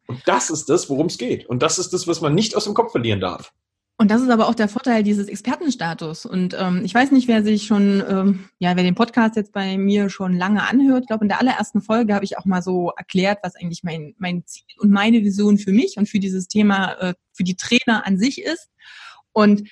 [0.08, 1.46] Und das ist das, worum es geht.
[1.48, 3.54] Und das ist das, was man nicht aus dem Kopf verlieren darf.
[4.02, 6.26] Und das ist aber auch der Vorteil dieses Expertenstatus.
[6.26, 9.78] Und ähm, ich weiß nicht, wer sich schon, ähm, ja, wer den Podcast jetzt bei
[9.78, 11.02] mir schon lange anhört.
[11.02, 14.16] Ich glaube, in der allerersten Folge habe ich auch mal so erklärt, was eigentlich mein,
[14.18, 18.08] mein Ziel und meine Vision für mich und für dieses Thema, äh, für die Trainer
[18.08, 18.70] an sich ist.
[19.34, 19.70] Und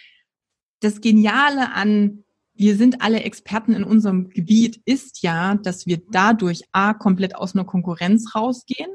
[0.82, 2.26] das Geniale an
[2.58, 7.56] wir sind alle Experten in unserem Gebiet, ist ja, dass wir dadurch A, komplett aus
[7.56, 8.90] einer Konkurrenz rausgehen,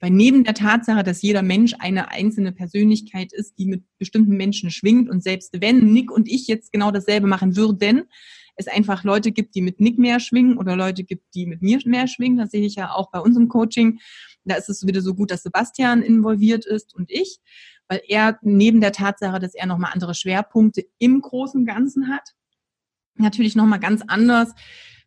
[0.00, 4.70] weil neben der Tatsache, dass jeder Mensch eine einzelne Persönlichkeit ist, die mit bestimmten Menschen
[4.70, 8.04] schwingt und selbst wenn Nick und ich jetzt genau dasselbe machen würden,
[8.56, 11.78] es einfach Leute gibt, die mit Nick mehr schwingen oder Leute gibt, die mit mir
[11.84, 12.38] mehr schwingen.
[12.38, 14.00] Das sehe ich ja auch bei unserem Coaching.
[14.44, 17.38] Da ist es wieder so gut, dass Sebastian involviert ist und ich,
[17.88, 22.32] weil er neben der Tatsache, dass er nochmal andere Schwerpunkte im großen Ganzen hat,
[23.18, 24.54] natürlich nochmal ganz anders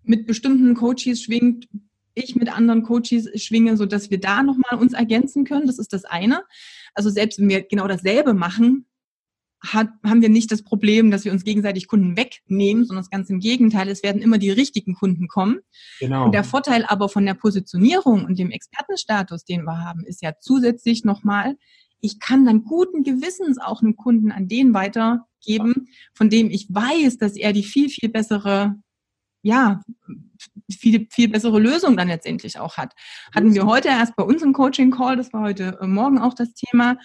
[0.04, 1.68] mit bestimmten Coaches schwingt,
[2.16, 5.68] ich mit anderen Coaches schwinge, so dass wir da nochmal uns ergänzen können.
[5.68, 6.44] Das ist das eine.
[6.94, 8.86] Also selbst wenn wir genau dasselbe machen,
[9.62, 13.40] hat, haben wir nicht das Problem, dass wir uns gegenseitig Kunden wegnehmen, sondern ganz im
[13.40, 13.90] Gegenteil.
[13.90, 15.60] Es werden immer die richtigen Kunden kommen.
[16.00, 16.26] Genau.
[16.26, 20.34] Und der Vorteil aber von der Positionierung und dem Expertenstatus, den wir haben, ist ja
[20.40, 21.58] zusätzlich nochmal,
[22.00, 24.74] ich kann dann guten Gewissens auch einem Kunden an den
[25.40, 28.76] weitergeben, von dem ich weiß, dass er die viel, viel bessere
[29.42, 29.82] ja,
[30.70, 32.94] viel, viel bessere Lösung dann letztendlich auch hat.
[33.34, 36.54] Hatten wir heute erst bei uns im Coaching-Call, das war heute äh, Morgen auch das
[36.54, 36.98] Thema,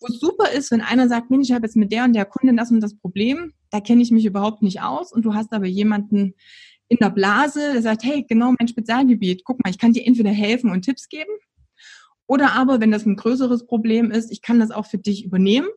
[0.00, 2.24] wo es super ist, wenn einer sagt, Mensch, ich habe jetzt mit der und der
[2.24, 5.52] Kundin das und das Problem, da kenne ich mich überhaupt nicht aus und du hast
[5.52, 6.34] aber jemanden
[6.88, 10.30] in der Blase, der sagt, hey, genau mein Spezialgebiet, guck mal, ich kann dir entweder
[10.30, 11.30] helfen und Tipps geben
[12.26, 15.68] oder aber, wenn das ein größeres Problem ist, ich kann das auch für dich übernehmen.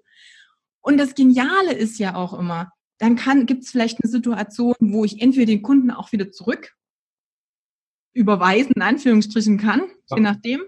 [0.83, 5.03] Und das Geniale ist ja auch immer, dann kann, gibt es vielleicht eine Situation, wo
[5.03, 6.75] ich entweder den Kunden auch wieder zurück
[8.13, 10.17] überweisen, in Anführungsstrichen kann, ja.
[10.17, 10.61] je nachdem.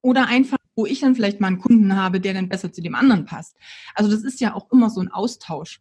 [0.00, 2.94] Oder einfach, wo ich dann vielleicht mal einen Kunden habe, der dann besser zu dem
[2.94, 3.56] anderen passt.
[3.94, 5.80] Also das ist ja auch immer so ein Austausch.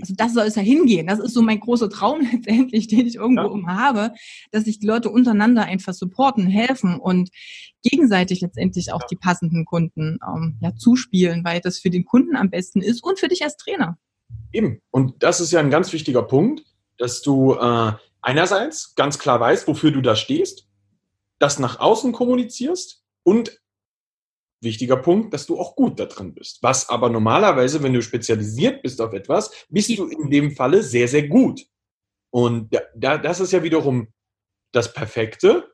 [0.00, 1.06] Also das soll es ja hingehen.
[1.06, 3.52] Das ist so mein großer Traum letztendlich, den ich irgendwo ja.
[3.52, 4.12] immer habe,
[4.52, 7.30] dass sich die Leute untereinander einfach supporten, helfen und
[7.82, 9.06] gegenseitig letztendlich auch ja.
[9.10, 13.18] die passenden Kunden ähm, ja, zuspielen, weil das für den Kunden am besten ist und
[13.18, 13.98] für dich als Trainer.
[14.52, 14.80] Eben.
[14.90, 16.64] Und das ist ja ein ganz wichtiger Punkt,
[16.98, 20.66] dass du äh, einerseits ganz klar weißt, wofür du da stehst,
[21.38, 23.59] das nach außen kommunizierst und
[24.62, 26.62] wichtiger Punkt, dass du auch gut da drin bist.
[26.62, 31.08] Was aber normalerweise, wenn du spezialisiert bist auf etwas, bist du in dem Falle sehr,
[31.08, 31.66] sehr gut.
[32.32, 34.12] Und da, das ist ja wiederum
[34.72, 35.72] das Perfekte.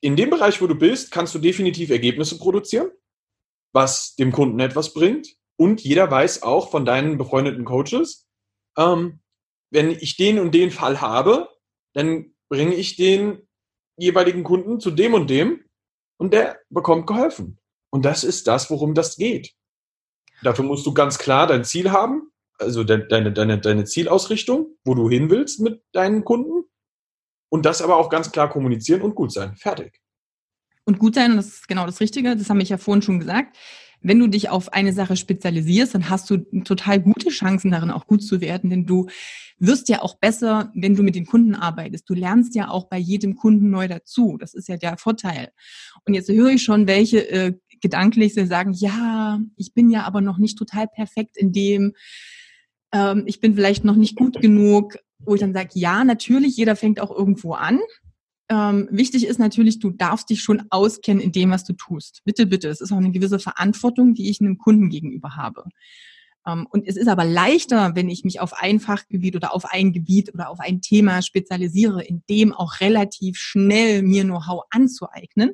[0.00, 2.90] In dem Bereich, wo du bist, kannst du definitiv Ergebnisse produzieren,
[3.74, 5.36] was dem Kunden etwas bringt.
[5.58, 8.26] Und jeder weiß auch von deinen befreundeten Coaches,
[8.78, 9.20] ähm,
[9.70, 11.48] wenn ich den und den Fall habe,
[11.94, 13.46] dann bringe ich den
[13.98, 15.64] jeweiligen Kunden zu dem und dem
[16.20, 17.58] und der bekommt geholfen.
[17.90, 19.54] Und das ist das, worum das geht.
[20.42, 25.08] Dafür musst du ganz klar dein Ziel haben, also deine, deine, deine Zielausrichtung, wo du
[25.08, 26.64] hin willst mit deinen Kunden
[27.48, 29.56] und das aber auch ganz klar kommunizieren und gut sein.
[29.56, 29.98] Fertig.
[30.84, 33.56] Und gut sein, das ist genau das Richtige, das haben ich ja vorhin schon gesagt.
[34.02, 38.06] Wenn du dich auf eine Sache spezialisierst, dann hast du total gute Chancen darin, auch
[38.06, 39.08] gut zu werden, denn du
[39.58, 42.08] wirst ja auch besser, wenn du mit den Kunden arbeitest.
[42.08, 44.38] Du lernst ja auch bei jedem Kunden neu dazu.
[44.38, 45.50] Das ist ja der Vorteil.
[46.06, 50.38] Und jetzt höre ich schon, welche äh, gedanklich sagen, ja, ich bin ja aber noch
[50.38, 51.92] nicht total perfekt in dem,
[52.92, 56.76] ähm, ich bin vielleicht noch nicht gut genug, wo ich dann sage, ja, natürlich, jeder
[56.76, 57.78] fängt auch irgendwo an.
[58.50, 62.20] Ähm, wichtig ist natürlich, du darfst dich schon auskennen in dem, was du tust.
[62.24, 62.68] Bitte, bitte.
[62.68, 65.64] Es ist auch eine gewisse Verantwortung, die ich einem Kunden gegenüber habe.
[66.44, 69.92] Ähm, und es ist aber leichter, wenn ich mich auf ein Fachgebiet oder auf ein
[69.92, 75.52] Gebiet oder auf ein Thema spezialisiere, in dem auch relativ schnell mir Know-how anzueignen,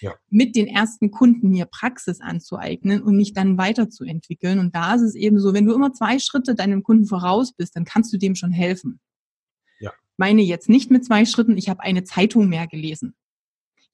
[0.00, 0.12] ja.
[0.28, 4.58] mit den ersten Kunden mir Praxis anzueignen und mich dann weiterzuentwickeln.
[4.58, 7.76] Und da ist es eben so, wenn du immer zwei Schritte deinem Kunden voraus bist,
[7.76, 8.98] dann kannst du dem schon helfen
[10.16, 13.14] meine jetzt nicht mit zwei Schritten, ich habe eine Zeitung mehr gelesen.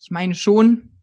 [0.00, 1.00] Ich meine schon,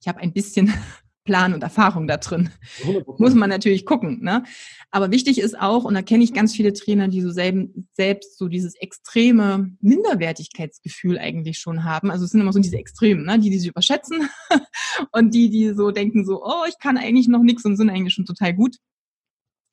[0.00, 0.72] ich habe ein bisschen
[1.24, 2.50] Plan und Erfahrung da drin.
[2.82, 3.20] 100%.
[3.20, 4.22] Muss man natürlich gucken.
[4.22, 4.42] Ne?
[4.90, 8.38] Aber wichtig ist auch, und da kenne ich ganz viele Trainer, die so selben, selbst
[8.38, 12.10] so dieses extreme Minderwertigkeitsgefühl eigentlich schon haben.
[12.10, 13.38] Also es sind immer so diese Extremen, ne?
[13.38, 14.28] die, die sich überschätzen
[15.12, 18.14] und die, die so denken so, oh, ich kann eigentlich noch nichts und sind eigentlich
[18.14, 18.76] schon total gut.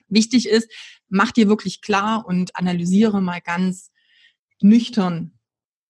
[0.09, 0.69] Wichtig ist,
[1.09, 3.91] mach dir wirklich klar und analysiere mal ganz,
[4.61, 5.33] nüchtern.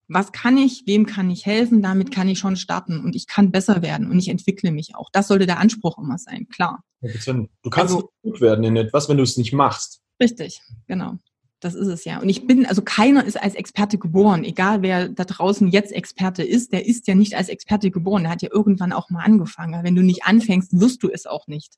[0.07, 0.83] Was kann ich?
[0.85, 1.81] Wem kann ich helfen?
[1.81, 5.09] Damit kann ich schon starten und ich kann besser werden und ich entwickle mich auch.
[5.11, 6.83] Das sollte der Anspruch immer sein, klar.
[7.01, 10.01] Du kannst also, gut werden in etwas, wenn du es nicht machst.
[10.19, 11.17] Richtig, genau.
[11.59, 12.19] Das ist es ja.
[12.19, 14.43] Und ich bin, also keiner ist als Experte geboren.
[14.43, 18.23] Egal wer da draußen jetzt Experte ist, der ist ja nicht als Experte geboren.
[18.23, 19.83] Der hat ja irgendwann auch mal angefangen.
[19.83, 21.73] Wenn du nicht anfängst, wirst du es auch nicht.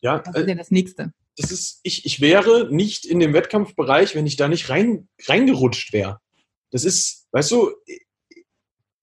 [0.00, 0.18] Ja.
[0.18, 4.14] Das ist äh, ja das Nächste das ist, ich, ich wäre nicht in dem Wettkampfbereich,
[4.16, 6.20] wenn ich da nicht rein, reingerutscht wäre.
[6.72, 7.70] Das ist, weißt du,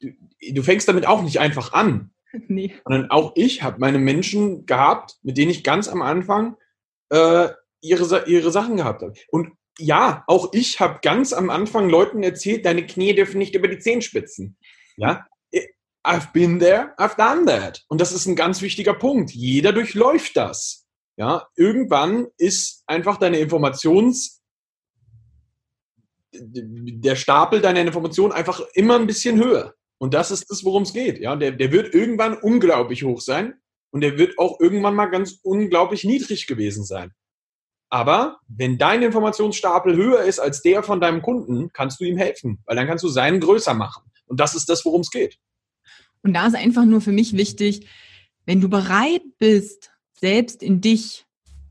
[0.01, 0.11] du,
[0.51, 2.11] du fängst damit auch nicht einfach an.
[2.49, 2.75] Nee.
[2.83, 6.57] Sondern auch ich habe meine Menschen gehabt, mit denen ich ganz am Anfang
[7.09, 7.47] äh,
[7.79, 9.13] ihre, ihre Sachen gehabt habe.
[9.29, 13.69] Und ja, auch ich habe ganz am Anfang Leuten erzählt, deine Knie dürfen nicht über
[13.69, 14.57] die Zehenspitzen.
[14.97, 15.25] Ja,
[16.05, 17.85] I've been there, I've done that.
[17.87, 19.31] Und das ist ein ganz wichtiger Punkt.
[19.31, 20.84] Jeder durchläuft das.
[21.17, 24.41] Ja, irgendwann ist einfach deine Informations,
[26.33, 29.73] der Stapel deiner Informationen einfach immer ein bisschen höher.
[29.97, 31.19] Und das ist das, worum es geht.
[31.19, 33.53] Ja, der, der wird irgendwann unglaublich hoch sein
[33.91, 37.13] und der wird auch irgendwann mal ganz unglaublich niedrig gewesen sein.
[37.89, 42.61] Aber wenn dein Informationsstapel höher ist als der von deinem Kunden, kannst du ihm helfen,
[42.65, 44.03] weil dann kannst du seinen größer machen.
[44.25, 45.37] Und das ist das, worum es geht.
[46.23, 47.87] Und da ist einfach nur für mich wichtig,
[48.45, 51.25] wenn du bereit bist, selbst in dich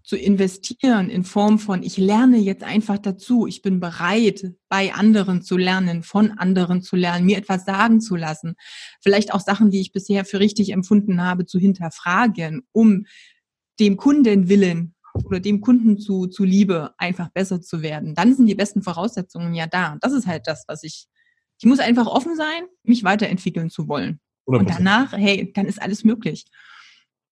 [0.05, 5.41] zu investieren in Form von, ich lerne jetzt einfach dazu, ich bin bereit, bei anderen
[5.41, 8.55] zu lernen, von anderen zu lernen, mir etwas sagen zu lassen,
[9.01, 13.07] vielleicht auch Sachen, die ich bisher für richtig empfunden habe, zu hinterfragen, um
[13.81, 18.15] dem Kunden willen oder dem Kunden zu, zu Liebe einfach besser zu werden.
[18.15, 19.95] Dann sind die besten Voraussetzungen ja da.
[19.95, 21.07] Und das ist halt das, was ich,
[21.59, 24.21] ich muss einfach offen sein, mich weiterentwickeln zu wollen.
[24.47, 24.59] 100%.
[24.59, 26.45] Und danach, hey, dann ist alles möglich.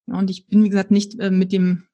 [0.07, 1.85] Und ich bin, wie gesagt, nicht äh, mit dem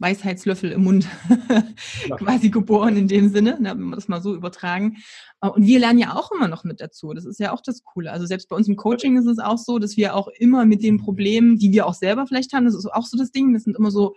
[0.00, 1.06] Weisheitslöffel im Mund
[2.16, 4.96] quasi geboren in dem Sinne, ne, wenn wir das mal so übertragen.
[5.42, 7.12] Äh, und wir lernen ja auch immer noch mit dazu.
[7.12, 8.10] Das ist ja auch das Coole.
[8.10, 10.82] Also selbst bei uns im Coaching ist es auch so, dass wir auch immer mit
[10.82, 13.64] den Problemen, die wir auch selber vielleicht haben, das ist auch so das Ding, das
[13.64, 14.16] sind immer so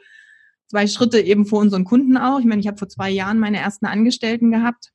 [0.68, 2.40] zwei Schritte eben vor unseren Kunden auch.
[2.40, 4.92] Ich meine, ich habe vor zwei Jahren meine ersten Angestellten gehabt.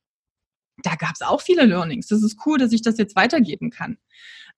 [0.81, 2.07] Da gab es auch viele Learnings.
[2.07, 3.97] Das ist cool, dass ich das jetzt weitergeben kann.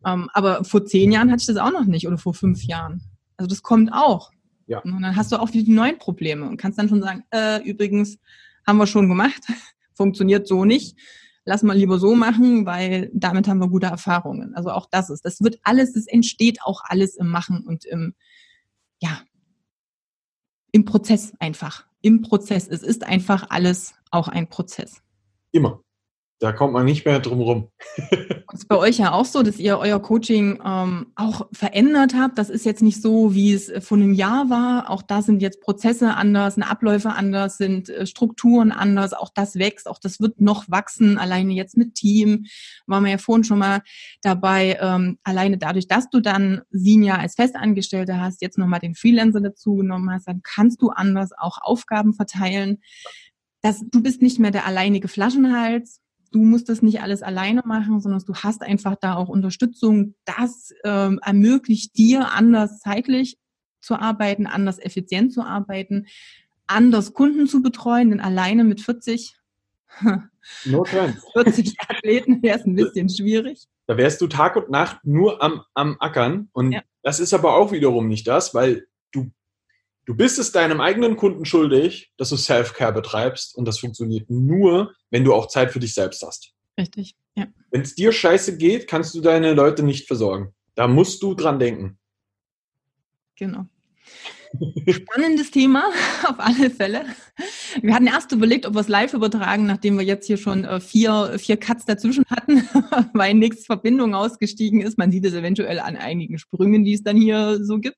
[0.06, 3.11] Ähm, aber vor zehn Jahren hatte ich das auch noch nicht oder vor fünf Jahren.
[3.42, 4.32] Also das kommt auch.
[4.68, 4.82] Ja.
[4.82, 7.68] Und dann hast du auch wieder die neuen Probleme und kannst dann schon sagen, äh,
[7.68, 8.20] übrigens
[8.68, 9.42] haben wir schon gemacht,
[9.96, 10.96] funktioniert so nicht.
[11.44, 14.54] Lass mal lieber so machen, weil damit haben wir gute Erfahrungen.
[14.54, 18.14] Also auch das ist, das wird alles, es entsteht auch alles im Machen und im,
[19.02, 19.22] ja,
[20.72, 21.88] im Prozess einfach.
[22.02, 22.68] Im Prozess.
[22.68, 25.02] Es ist einfach alles auch ein Prozess.
[25.52, 25.82] Immer.
[26.42, 27.68] Da kommt man nicht mehr drum rum.
[28.52, 32.40] ist bei euch ja auch so, dass ihr euer Coaching ähm, auch verändert habt.
[32.40, 34.90] Das ist jetzt nicht so, wie es vor einem Jahr war.
[34.90, 39.14] Auch da sind jetzt Prozesse anders, sind Abläufe anders, sind äh, Strukturen anders.
[39.14, 41.20] Auch das wächst, auch das wird noch wachsen.
[41.20, 42.46] Alleine jetzt mit Team
[42.88, 43.82] waren wir ja vorhin schon mal
[44.24, 44.80] dabei.
[44.82, 49.76] Ähm, alleine dadurch, dass du dann Sinja als Festangestellte hast, jetzt nochmal den Freelancer dazu
[49.76, 52.80] genommen hast, dann kannst du anders auch Aufgaben verteilen.
[53.62, 56.01] Das, du bist nicht mehr der alleinige Flaschenhals,
[56.32, 60.16] du musst das nicht alles alleine machen, sondern du hast einfach da auch Unterstützung.
[60.26, 63.38] Das ähm, ermöglicht dir, anders zeitlich
[63.82, 66.08] zu arbeiten, anders effizient zu arbeiten,
[66.68, 69.36] anders Kunden zu betreuen, denn alleine mit 40,
[70.66, 73.68] no 40 Athleten wäre es ein bisschen schwierig.
[73.88, 76.50] Da wärst du Tag und Nacht nur am, am Ackern.
[76.54, 76.82] Und ja.
[77.04, 79.32] das ist aber auch wiederum nicht das, weil du,
[80.06, 84.94] Du bist es deinem eigenen Kunden schuldig, dass du Self-Care betreibst und das funktioniert nur,
[85.12, 86.54] wenn du auch Zeit für dich selbst hast.
[86.78, 87.48] Richtig, ja.
[87.70, 90.54] Wenn es dir scheiße geht, kannst du deine Leute nicht versorgen.
[90.76, 92.00] Da musst du dran denken.
[93.36, 93.66] Genau.
[94.88, 95.92] Spannendes Thema,
[96.28, 97.06] auf alle Fälle.
[97.82, 100.80] Wir hatten erst überlegt, ob wir es live übertragen, nachdem wir jetzt hier schon äh,
[100.80, 102.68] vier, vier Cuts dazwischen hatten,
[103.14, 104.98] weil nichts Verbindung ausgestiegen ist.
[104.98, 107.98] Man sieht es eventuell an einigen Sprüngen, die es dann hier so gibt.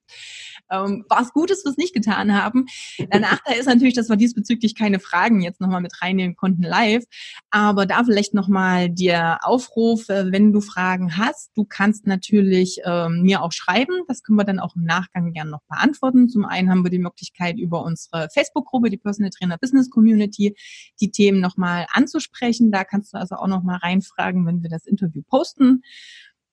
[0.70, 2.66] Ähm, war es gut, dass wir es nicht getan haben.
[2.98, 7.04] Der Nachteil ist natürlich, dass wir diesbezüglich keine Fragen jetzt nochmal mit reinnehmen konnten live.
[7.50, 13.22] Aber da vielleicht nochmal der Aufruf, äh, wenn du Fragen hast, du kannst natürlich ähm,
[13.22, 14.02] mir auch schreiben.
[14.08, 16.28] Das können wir dann auch im Nachgang gerne noch beantworten.
[16.28, 20.56] Zum einen haben wir die Möglichkeit, über unsere Facebook-Gruppe, die Personal Trainer Business Community,
[21.00, 22.72] die Themen nochmal anzusprechen.
[22.72, 25.82] Da kannst du also auch nochmal reinfragen, wenn wir das Interview posten.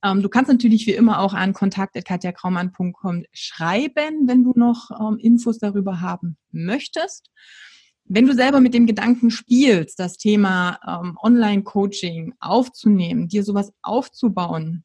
[0.03, 5.59] Ähm, du kannst natürlich wie immer auch an kontakt.katjakraumann.com schreiben, wenn du noch ähm, Infos
[5.59, 7.29] darüber haben möchtest.
[8.05, 14.83] Wenn du selber mit dem Gedanken spielst, das Thema ähm, Online-Coaching aufzunehmen, dir sowas aufzubauen,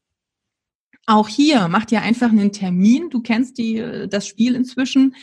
[1.07, 3.11] auch hier mach dir einfach einen Termin.
[3.11, 5.15] Du kennst die, äh, das Spiel inzwischen.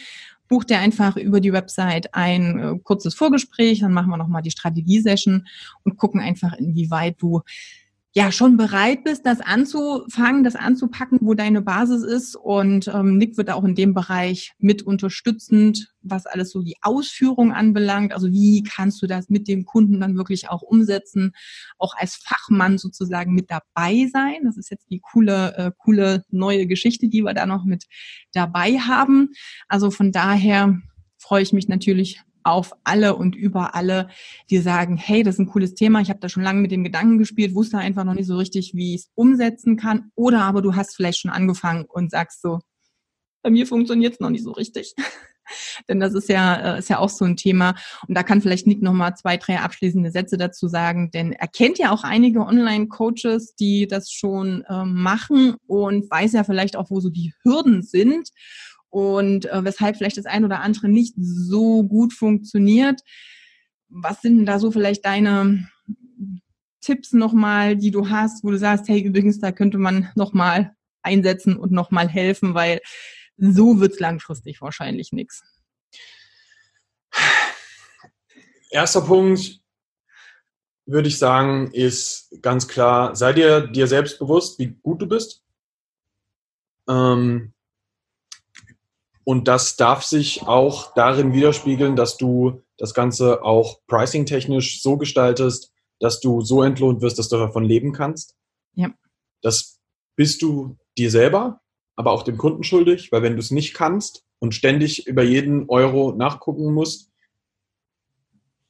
[0.47, 4.51] Buch dir einfach über die Website ein äh, kurzes Vorgespräch, dann machen wir nochmal die
[4.51, 5.47] Strategie-Session
[5.83, 7.41] und gucken einfach, inwieweit du
[8.15, 12.35] ja schon bereit bist, das anzufangen, das anzupacken, wo deine Basis ist.
[12.35, 17.51] Und ähm, Nick wird auch in dem Bereich mit unterstützend, was alles so die Ausführung
[17.51, 18.13] anbelangt.
[18.13, 21.33] Also wie kannst du das mit dem Kunden dann wirklich auch umsetzen,
[21.79, 24.41] auch als Fachmann sozusagen mit dabei sein.
[24.43, 27.85] Das ist jetzt die coole, äh, coole neue Geschichte, die wir da noch mit
[28.31, 29.29] dabei haben.
[29.67, 30.79] Also von daher
[31.17, 34.09] freue ich mich natürlich auf alle und über alle,
[34.49, 36.83] die sagen, hey, das ist ein cooles Thema, ich habe da schon lange mit dem
[36.83, 40.11] Gedanken gespielt, wusste einfach noch nicht so richtig, wie ich es umsetzen kann.
[40.15, 42.59] Oder aber du hast vielleicht schon angefangen und sagst so,
[43.41, 44.93] bei mir funktioniert es noch nicht so richtig.
[45.89, 47.75] Denn das ist ja, äh, ist ja auch so ein Thema.
[48.07, 51.77] Und da kann vielleicht Nick nochmal zwei, drei abschließende Sätze dazu sagen, denn er kennt
[51.77, 57.01] ja auch einige Online-Coaches, die das schon äh, machen und weiß ja vielleicht auch, wo
[57.01, 58.29] so die Hürden sind
[58.93, 63.01] und äh, weshalb vielleicht das ein oder andere nicht so gut funktioniert.
[63.89, 65.67] Was sind denn da so vielleicht deine
[66.79, 71.57] Tipps nochmal, die du hast, wo du sagst, hey, übrigens, da könnte man nochmal einsetzen
[71.57, 72.81] und nochmal helfen, weil
[73.37, 75.41] so wird es langfristig wahrscheinlich nichts.
[78.69, 79.59] Erster Punkt
[80.85, 85.43] würde ich sagen, ist ganz klar, sei dir dir selbst bewusst, wie gut du bist.
[86.87, 87.53] Ähm,
[89.23, 95.71] und das darf sich auch darin widerspiegeln, dass du das Ganze auch pricing-technisch so gestaltest,
[95.99, 98.35] dass du so entlohnt wirst, dass du davon leben kannst.
[98.73, 98.93] Ja.
[99.41, 99.79] Das
[100.15, 101.61] bist du dir selber,
[101.95, 105.69] aber auch dem Kunden schuldig, weil wenn du es nicht kannst und ständig über jeden
[105.69, 107.09] Euro nachgucken musst,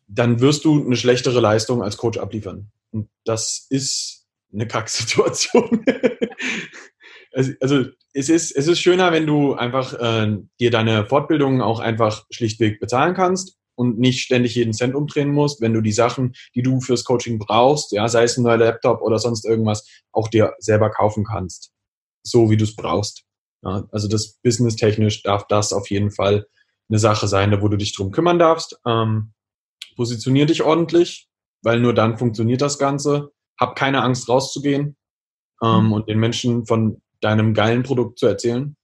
[0.08, 2.72] dann wirst du eine schlechtere Leistung als Coach abliefern.
[2.91, 5.84] Und das ist eine Kacksituation.
[7.34, 11.80] also, also es ist, es ist schöner, wenn du einfach äh, dir deine Fortbildungen auch
[11.80, 16.34] einfach schlichtweg bezahlen kannst und nicht ständig jeden Cent umdrehen musst, wenn du die Sachen,
[16.56, 20.28] die du fürs Coaching brauchst, ja, sei es ein neuer Laptop oder sonst irgendwas, auch
[20.28, 21.72] dir selber kaufen kannst,
[22.24, 23.24] so wie du es brauchst.
[23.64, 26.46] Ja, also das businesstechnisch darf das auf jeden Fall
[26.90, 28.78] eine Sache sein, wo du dich drum kümmern darfst.
[28.86, 29.34] Ähm,
[29.96, 31.28] positionier dich ordentlich,
[31.64, 33.32] weil nur dann funktioniert das Ganze.
[33.60, 34.98] Hab keine Angst rauszugehen
[35.64, 35.94] ähm, mhm.
[35.94, 38.76] und den Menschen von deinem geilen Produkt zu erzählen,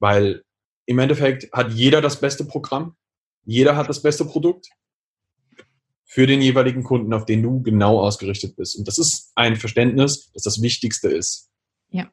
[0.00, 0.42] weil
[0.86, 2.96] im Endeffekt hat jeder das beste Programm,
[3.44, 4.68] jeder hat das beste Produkt
[6.04, 8.78] für den jeweiligen Kunden, auf den du genau ausgerichtet bist.
[8.78, 11.50] Und das ist ein Verständnis, das das Wichtigste ist.
[11.90, 12.10] Ja.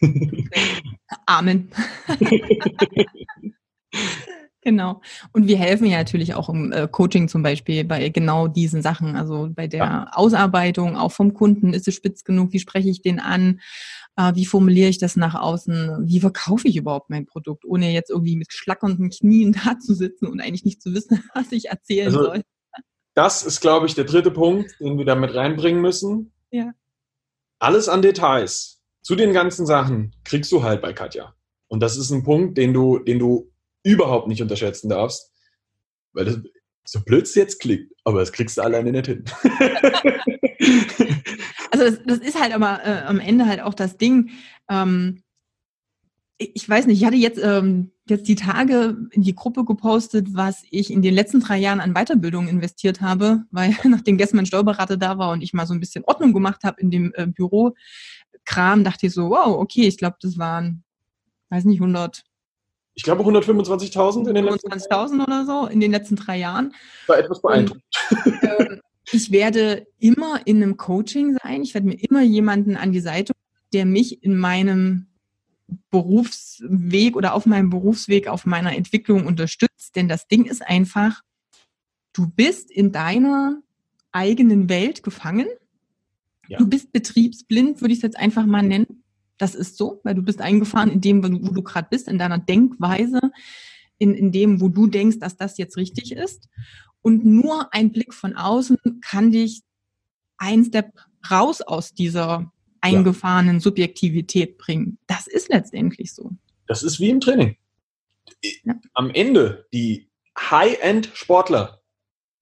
[1.26, 1.70] Amen.
[4.68, 5.00] Genau.
[5.32, 9.16] Und wir helfen ja natürlich auch im äh, Coaching zum Beispiel bei genau diesen Sachen.
[9.16, 10.10] Also bei der ja.
[10.12, 13.60] Ausarbeitung auch vom Kunden, ist es spitz genug, wie spreche ich den an,
[14.18, 18.10] äh, wie formuliere ich das nach außen, wie verkaufe ich überhaupt mein Produkt, ohne jetzt
[18.10, 22.08] irgendwie mit schlackernden Knien da zu sitzen und eigentlich nicht zu wissen, was ich erzählen
[22.08, 22.42] also, soll.
[23.14, 26.32] Das ist, glaube ich, der dritte Punkt, den wir da mit reinbringen müssen.
[26.50, 26.72] Ja.
[27.58, 31.34] Alles an Details zu den ganzen Sachen kriegst du halt bei Katja.
[31.68, 33.50] Und das ist ein Punkt, den du, den du
[33.82, 35.32] überhaupt nicht unterschätzen darfst,
[36.12, 36.38] weil das
[36.90, 39.22] so blöd es jetzt klingt, aber das kriegst du alleine nicht hin.
[41.70, 44.30] also das, das, ist halt aber äh, am Ende halt auch das Ding.
[44.70, 45.22] Ähm,
[46.38, 50.62] ich weiß nicht, ich hatte jetzt, ähm, jetzt die Tage in die Gruppe gepostet, was
[50.70, 54.96] ich in den letzten drei Jahren an Weiterbildung investiert habe, weil nachdem gestern mein Steuerberater
[54.96, 58.82] da war und ich mal so ein bisschen Ordnung gemacht habe in dem äh, Bürokram,
[58.82, 60.84] dachte ich so, wow, okay, ich glaube, das waren,
[61.50, 62.24] weiß nicht, 100
[62.98, 66.74] Ich glaube 125.000 in den letzten 25.000 oder so in den letzten drei Jahren.
[67.06, 67.84] War etwas beeindruckend.
[68.10, 68.80] Und, äh,
[69.12, 71.62] ich werde immer in einem Coaching sein.
[71.62, 73.34] Ich werde mir immer jemanden an die Seite,
[73.72, 75.06] der mich in meinem
[75.92, 79.94] Berufsweg oder auf meinem Berufsweg, auf meiner Entwicklung unterstützt.
[79.94, 81.22] Denn das Ding ist einfach,
[82.12, 83.62] du bist in deiner
[84.10, 85.46] eigenen Welt gefangen.
[86.48, 86.58] Ja.
[86.58, 89.04] Du bist betriebsblind, würde ich es jetzt einfach mal nennen.
[89.38, 92.38] Das ist so, weil du bist eingefahren in dem, wo du gerade bist, in deiner
[92.38, 93.20] Denkweise,
[93.98, 96.48] in, in dem, wo du denkst, dass das jetzt richtig ist.
[97.00, 99.62] Und nur ein Blick von außen kann dich
[100.36, 100.92] ein Step
[101.30, 103.60] raus aus dieser eingefahrenen ja.
[103.60, 104.98] Subjektivität bringen.
[105.06, 106.30] Das ist letztendlich so.
[106.66, 107.56] Das ist wie im Training.
[108.64, 108.74] Ja.
[108.94, 111.80] Am Ende, die High-End-Sportler,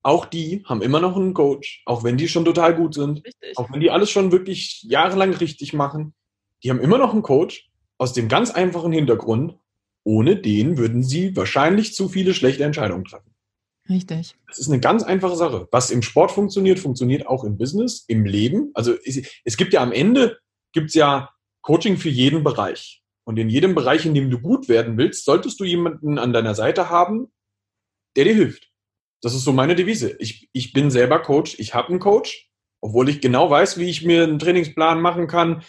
[0.02, 3.56] auch die haben immer noch einen Coach, auch wenn die schon total gut sind, richtig.
[3.56, 6.14] auch wenn die alles schon wirklich jahrelang richtig machen,
[6.66, 9.56] die haben immer noch einen Coach aus dem ganz einfachen Hintergrund,
[10.02, 13.30] ohne den würden sie wahrscheinlich zu viele schlechte Entscheidungen treffen.
[13.88, 14.34] Richtig.
[14.48, 15.68] Das ist eine ganz einfache Sache.
[15.70, 18.72] Was im Sport funktioniert, funktioniert auch im Business, im Leben.
[18.74, 20.40] Also es, gibt ja am Ende,
[20.72, 21.30] gibt es ja
[21.62, 23.04] Coaching für jeden Bereich.
[23.22, 26.56] Und in jedem Bereich, in dem du gut werden willst, solltest du jemanden an deiner
[26.56, 27.28] Seite haben,
[28.16, 28.72] der dir hilft.
[29.22, 30.16] Das ist so meine Devise.
[30.18, 34.04] Ich, ich bin selber Coach, ich habe einen Coach, obwohl ich genau weiß, wie ich
[34.04, 35.62] mir einen Trainingsplan machen kann.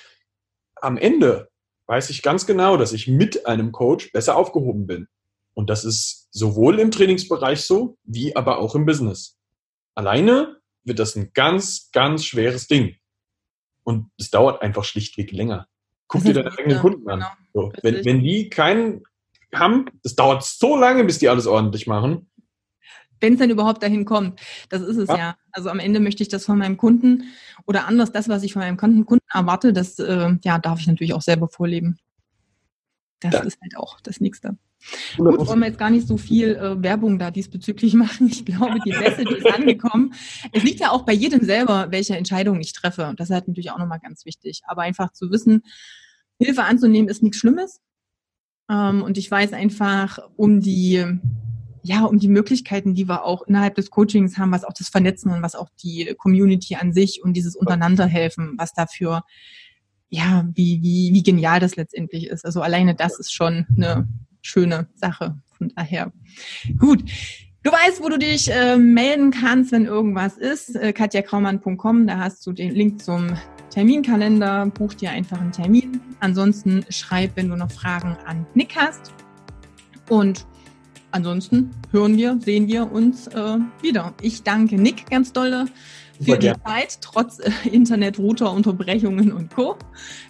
[0.81, 1.49] Am Ende
[1.87, 5.07] weiß ich ganz genau, dass ich mit einem Coach besser aufgehoben bin.
[5.53, 9.37] Und das ist sowohl im Trainingsbereich so, wie aber auch im Business.
[9.95, 12.95] Alleine wird das ein ganz, ganz schweres Ding.
[13.83, 15.67] Und es dauert einfach schlichtweg länger.
[16.07, 17.19] Guck dir deine eigenen Kunden an.
[17.19, 17.31] Genau.
[17.53, 19.03] So, wenn, wenn die keinen
[19.53, 22.29] haben, es dauert so lange, bis die alles ordentlich machen.
[23.19, 24.39] Wenn es dann überhaupt dahin kommt.
[24.69, 25.17] Das ist es ja.
[25.17, 25.37] ja.
[25.51, 27.23] Also am Ende möchte ich das von meinem Kunden
[27.65, 31.13] oder anders das, was ich von meinem Kunden erwarte, das äh, ja, darf ich natürlich
[31.13, 31.97] auch selber vorleben.
[33.19, 33.39] Das ja.
[33.41, 34.57] ist halt auch das Nächste.
[35.17, 38.27] Gut, wollen wir jetzt gar nicht so viel äh, Werbung da diesbezüglich machen.
[38.27, 40.13] Ich glaube, die Message ist angekommen.
[40.51, 43.07] Es liegt ja auch bei jedem selber, welche Entscheidung ich treffe.
[43.07, 44.61] Und das ist halt natürlich auch nochmal ganz wichtig.
[44.67, 45.63] Aber einfach zu wissen,
[46.39, 47.81] Hilfe anzunehmen ist nichts Schlimmes.
[48.69, 51.03] Ähm, und ich weiß einfach um die,
[51.87, 55.31] ja, um die Möglichkeiten, die wir auch innerhalb des Coachings haben, was auch das Vernetzen
[55.31, 59.23] und was auch die Community an sich und dieses Untereinanderhelfen, was dafür
[60.09, 62.45] ja, wie, wie, wie genial das letztendlich ist.
[62.45, 64.07] Also alleine das ist schon eine
[64.41, 65.37] schöne Sache.
[65.57, 66.11] Von daher.
[66.77, 67.03] Gut.
[67.63, 70.75] Du weißt, wo du dich äh, melden kannst, wenn irgendwas ist.
[70.75, 73.35] Äh, katjakraumann.com, da hast du den Link zum
[73.69, 74.67] Terminkalender.
[74.67, 75.99] Buch dir einfach einen Termin.
[76.19, 79.13] Ansonsten schreib, wenn du noch Fragen an Nick hast.
[80.09, 80.45] Und
[81.11, 84.13] ansonsten hören wir, sehen wir uns äh, wieder.
[84.21, 85.65] Ich danke Nick ganz dolle
[86.21, 89.77] für die Zeit, trotz äh, Internet-Router-Unterbrechungen und Co.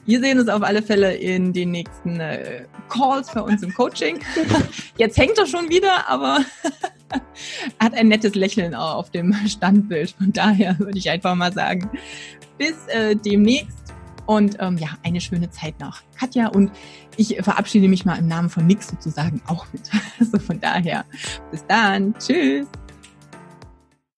[0.05, 4.19] Wir sehen uns auf alle Fälle in den nächsten äh, Calls für uns im Coaching.
[4.97, 6.39] Jetzt hängt er schon wieder, aber
[7.79, 10.11] hat ein nettes Lächeln auf dem Standbild.
[10.11, 11.89] Von daher würde ich einfach mal sagen,
[12.57, 13.86] bis äh, demnächst.
[14.27, 16.01] Und ähm, ja, eine schöne Zeit noch.
[16.19, 16.71] Katja und
[17.15, 19.89] ich verabschiede mich mal im Namen von Nix sozusagen auch mit.
[20.19, 21.05] Also von daher,
[21.51, 22.13] bis dann.
[22.19, 22.67] Tschüss.